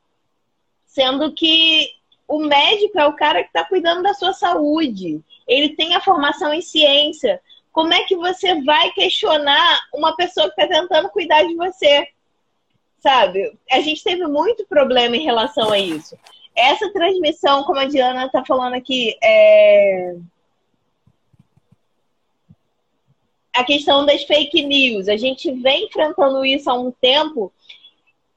[0.86, 1.90] Sendo que
[2.26, 6.54] o médico é o cara que está cuidando da sua saúde, ele tem a formação
[6.54, 7.40] em ciência.
[7.72, 12.08] Como é que você vai questionar uma pessoa que está tentando cuidar de você?
[13.04, 13.52] Sabe?
[13.70, 16.16] A gente teve muito problema em relação a isso.
[16.56, 20.16] Essa transmissão, como a Diana está falando aqui, é
[23.52, 25.06] a questão das fake news.
[25.06, 27.52] A gente vem enfrentando isso há um tempo.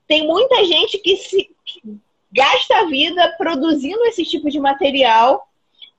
[0.05, 1.49] Tem muita gente que se
[2.29, 5.47] gasta a vida produzindo esse tipo de material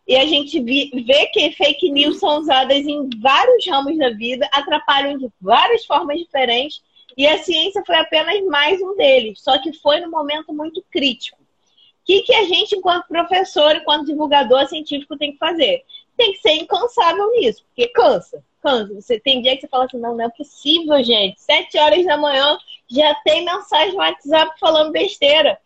[0.07, 5.17] e a gente vê que fake news são usadas em vários ramos da vida, atrapalham
[5.17, 6.83] de várias formas diferentes
[7.19, 11.37] e a ciência foi apenas mais um deles, só que foi num momento muito crítico.
[11.43, 15.85] O que, que a gente, enquanto professor, enquanto divulgador científico, tem que fazer?
[16.17, 18.95] Tem que ser incansável nisso, porque cansa cansa.
[18.95, 21.41] Você tem dia que você fala assim, não, não é possível, gente.
[21.41, 22.59] Sete horas da manhã
[22.89, 25.59] já tem mensagem no WhatsApp falando besteira.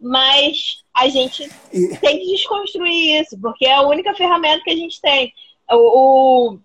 [0.00, 1.96] Mas a gente e...
[1.98, 5.32] tem que desconstruir isso, porque é a única ferramenta que a gente tem.
[5.70, 6.58] O, o,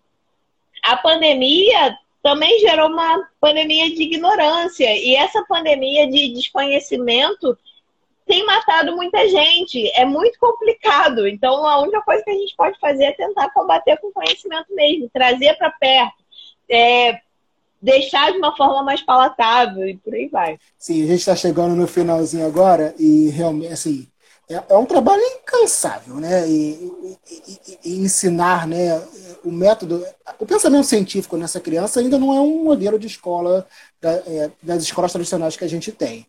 [0.83, 4.97] a pandemia também gerou uma pandemia de ignorância.
[4.97, 7.55] E essa pandemia de desconhecimento
[8.25, 9.87] tem matado muita gente.
[9.91, 11.27] É muito complicado.
[11.27, 15.07] Então, a única coisa que a gente pode fazer é tentar combater com conhecimento mesmo,
[15.13, 16.15] trazer para perto,
[16.67, 17.19] é,
[17.79, 20.57] deixar de uma forma mais palatável e por aí vai.
[20.79, 24.07] Sim, a gente está chegando no finalzinho agora e realmente, assim,
[24.49, 26.47] é, é um trabalho incansável, né?
[26.47, 26.91] E,
[27.29, 29.01] e, e, ensinar, né?
[29.43, 30.05] O método,
[30.39, 33.67] o pensamento científico nessa criança ainda não é um modelo de escola
[33.99, 36.27] da, é, das escolas tradicionais que a gente tem.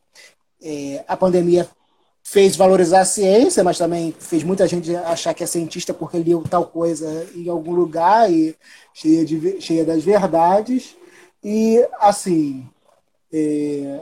[0.63, 1.69] É, a pandemia
[2.23, 6.43] fez valorizar a ciência, mas também fez muita gente achar que é cientista porque leu
[6.43, 8.57] tal coisa em algum lugar e
[8.93, 10.97] cheia, de, cheia das verdades.
[11.45, 12.67] E, assim,
[13.33, 14.01] é,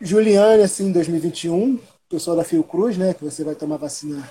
[0.00, 4.28] Juliane, assim, em 2021, pessoa da Fiocruz, né, que você vai tomar vacina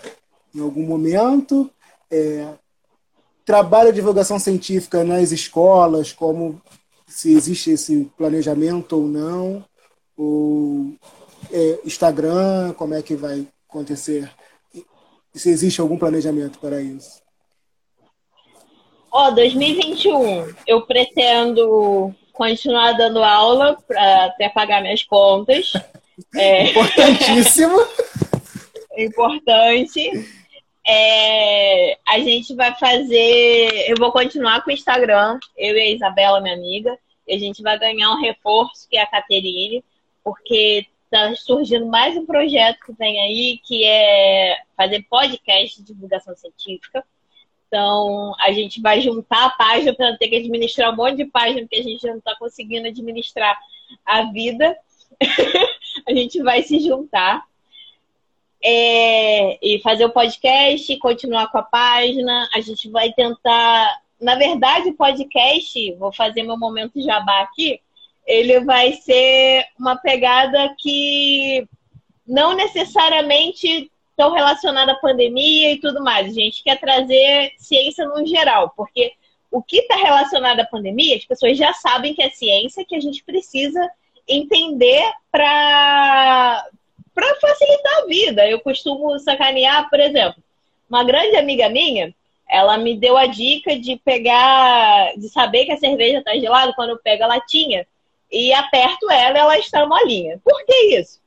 [0.54, 1.70] em algum momento,
[2.10, 2.54] é,
[3.44, 6.62] trabalha divulgação científica nas escolas, como
[7.08, 9.64] se existe esse planejamento ou não,
[10.18, 10.94] ou
[11.52, 14.32] é, Instagram, como é que vai acontecer?
[15.34, 17.22] Se existe algum planejamento para isso?
[19.12, 25.72] Ó, oh, 2021, eu pretendo continuar dando aula para até pagar minhas contas.
[26.36, 26.70] É...
[26.70, 27.78] Importantíssimo.
[28.98, 30.12] Importante.
[30.88, 31.98] É...
[32.08, 33.90] A gente vai fazer.
[33.90, 36.98] Eu vou continuar com o Instagram, eu e a Isabela, minha amiga.
[37.28, 39.84] E a gente vai ganhar um reforço, que é a Caterine,
[40.24, 46.36] porque está surgindo mais um projeto que vem aí, que é fazer podcast de divulgação
[46.36, 47.04] científica.
[47.68, 51.26] Então, a gente vai juntar a página para não ter que administrar um monte de
[51.26, 53.58] página, porque a gente já não está conseguindo administrar
[54.06, 54.78] a vida.
[56.08, 57.44] a gente vai se juntar
[58.64, 62.50] é, e fazer o podcast, continuar com a página.
[62.54, 64.02] A gente vai tentar.
[64.20, 67.80] Na verdade, o podcast, vou fazer meu momento jabá aqui,
[68.26, 71.68] ele vai ser uma pegada que
[72.26, 76.28] não necessariamente tão relacionada à pandemia e tudo mais.
[76.28, 79.14] A gente quer trazer ciência no geral, porque
[79.52, 83.00] o que está relacionado à pandemia, as pessoas já sabem que é ciência que a
[83.00, 83.88] gente precisa
[84.28, 86.66] entender para
[87.14, 88.48] para facilitar a vida.
[88.48, 90.44] Eu costumo sacanear, por exemplo,
[90.90, 92.14] uma grande amiga minha,
[92.50, 96.90] ela me deu a dica de pegar, de saber que a cerveja está gelada quando
[96.90, 97.88] eu pego a latinha
[98.30, 100.42] e aperto ela, ela está molinha.
[100.44, 101.20] Por que isso?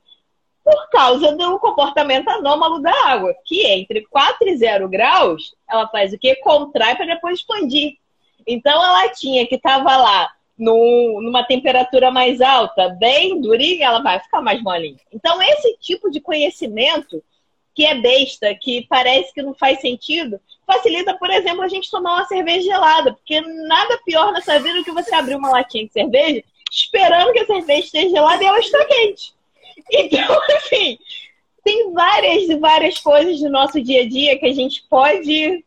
[0.69, 6.13] por causa do comportamento anômalo da água, que entre 4 e 0 graus, ela faz
[6.13, 6.35] o quê?
[6.35, 7.97] Contrai para depois expandir.
[8.45, 14.19] Então, a latinha que estava lá no, numa temperatura mais alta, bem durinha, ela vai
[14.19, 14.99] ficar mais molinha.
[15.11, 17.23] Então, esse tipo de conhecimento
[17.73, 22.15] que é besta, que parece que não faz sentido, facilita, por exemplo, a gente tomar
[22.15, 25.93] uma cerveja gelada, porque nada pior nessa vida do que você abrir uma latinha de
[25.93, 29.33] cerveja esperando que a cerveja esteja gelada e ela está quente.
[29.91, 30.99] Então, assim,
[31.63, 35.63] tem várias e várias coisas do nosso dia a dia que a gente pode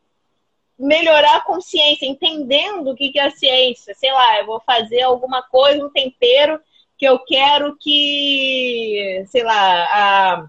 [0.82, 3.94] melhorar a consciência, entendendo o que é a ciência.
[3.94, 6.60] Sei lá, eu vou fazer alguma coisa, um tempero
[6.98, 10.48] que eu quero que, sei lá, a,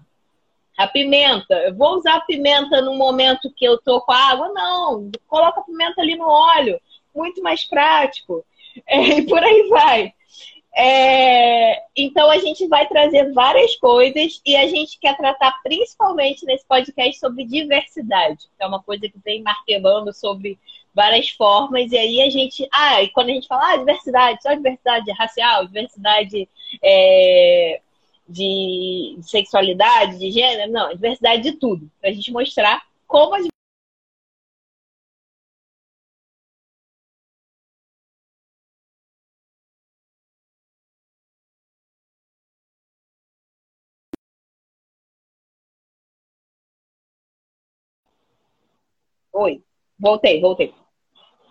[0.76, 1.54] a pimenta.
[1.54, 4.48] Eu vou usar a pimenta no momento que eu tô com a água?
[4.52, 6.80] Não, coloca a pimenta ali no óleo.
[7.14, 8.44] Muito mais prático.
[8.88, 10.12] É, e por aí vai.
[10.76, 16.66] É, então a gente vai trazer várias coisas e a gente quer tratar principalmente nesse
[16.66, 20.58] podcast sobre diversidade, que é uma coisa que vem martelando sobre
[20.92, 22.68] várias formas, e aí a gente.
[22.72, 26.48] Ah, e quando a gente fala ah, diversidade, só diversidade racial, diversidade
[26.82, 27.80] é,
[28.28, 33.40] de, de sexualidade, de gênero, não, diversidade de tudo, para a gente mostrar como a
[49.34, 49.60] Oi,
[49.98, 50.72] voltei, voltei.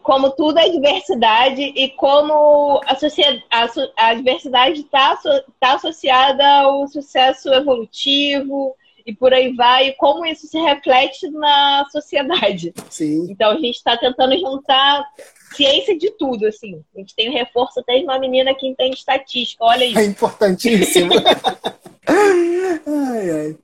[0.02, 3.68] Como tudo é diversidade e como a, sociedade, a,
[3.98, 5.18] a diversidade está
[5.60, 8.76] tá associada ao sucesso evolutivo
[9.06, 12.74] e por aí vai, e como isso se reflete na sociedade.
[12.90, 13.28] Sim.
[13.30, 15.06] Então a gente está tentando juntar
[15.54, 16.82] ciência de tudo, assim.
[16.96, 20.00] A gente tem um reforço até de uma menina que entende estatística, olha isso.
[20.00, 21.14] É importantíssimo.
[22.08, 23.58] ai, ai.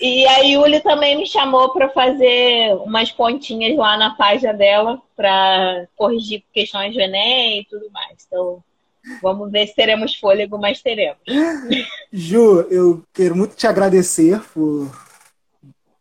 [0.00, 5.86] E a Yuli também me chamou para fazer umas pontinhas lá na página dela para
[5.96, 8.16] corrigir questões do Enem e tudo mais.
[8.26, 8.62] Então,
[9.22, 11.20] vamos ver se teremos fôlego, mas teremos.
[12.12, 14.90] Ju, eu quero muito te agradecer por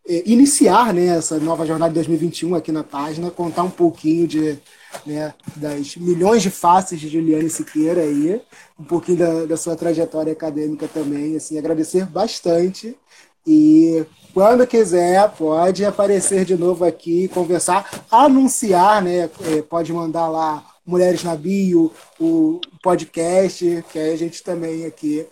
[0.08, 4.60] é, iniciar né, essa nova jornada de 2021 aqui na página, contar um pouquinho de,
[5.06, 8.42] né, das milhões de faces de Juliane Siqueira aí,
[8.78, 12.98] um pouquinho da, da sua trajetória acadêmica também, assim, agradecer bastante
[13.46, 19.30] e quando quiser, pode aparecer de novo aqui, conversar, anunciar, né?
[19.42, 25.26] É, pode mandar lá Mulheres na Bio, o podcast, que aí a gente também aqui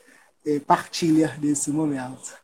[0.46, 2.40] é, partilha desse momento.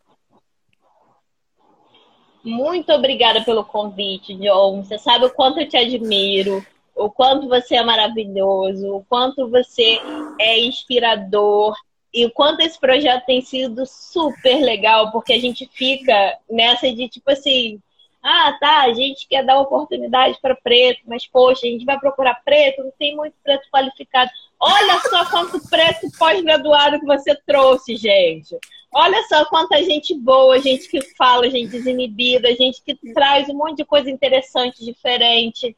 [2.43, 4.83] Muito obrigada pelo convite, John.
[4.83, 6.65] Você sabe o quanto eu te admiro,
[6.95, 9.99] o quanto você é maravilhoso, o quanto você
[10.39, 11.75] é inspirador
[12.17, 17.07] e o quanto esse projeto tem sido super legal, porque a gente fica nessa de
[17.07, 17.79] tipo assim,
[18.23, 22.41] ah, tá, a gente quer dar oportunidade para preto, mas poxa, a gente vai procurar
[22.43, 24.31] preto, não tem muito preto qualificado.
[24.59, 28.57] Olha só quanto preto pós-graduado que você trouxe, gente.
[28.91, 33.77] Olha só quanta gente boa, gente que fala, gente desinibida, gente que traz um monte
[33.77, 35.77] de coisa interessante, diferente.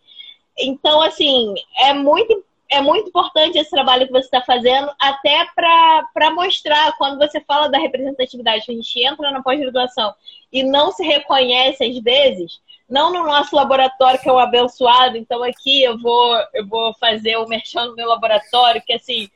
[0.58, 6.32] Então, assim, é muito é muito importante esse trabalho que você está fazendo, até para
[6.32, 10.14] mostrar, quando você fala da representatividade, a gente entra na pós-graduação
[10.52, 15.44] e não se reconhece às vezes, não no nosso laboratório, que é o abençoado, então
[15.44, 19.30] aqui eu vou, eu vou fazer o merchan no meu laboratório, que assim,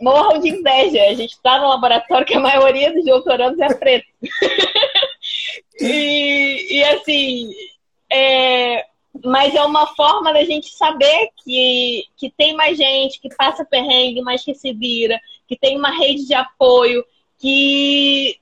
[0.00, 1.02] morram de inveja.
[1.02, 4.06] A gente está no laboratório que a maioria dos doutorandos é preto.
[5.80, 7.50] e, e assim,
[8.10, 8.86] é,
[9.24, 14.20] mas é uma forma da gente saber que, que tem mais gente que passa perrengue,
[14.22, 17.04] mas que se vira, que tem uma rede de apoio,
[17.38, 18.38] que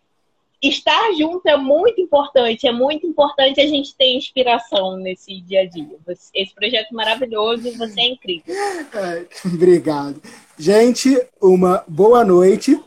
[0.63, 2.67] estar junto é muito importante.
[2.67, 5.97] É muito importante a gente ter inspiração nesse dia a dia.
[6.35, 8.55] Esse projeto é maravilhoso, você é incrível.
[9.45, 10.21] Obrigado.
[10.59, 12.81] Gente, uma boa noite.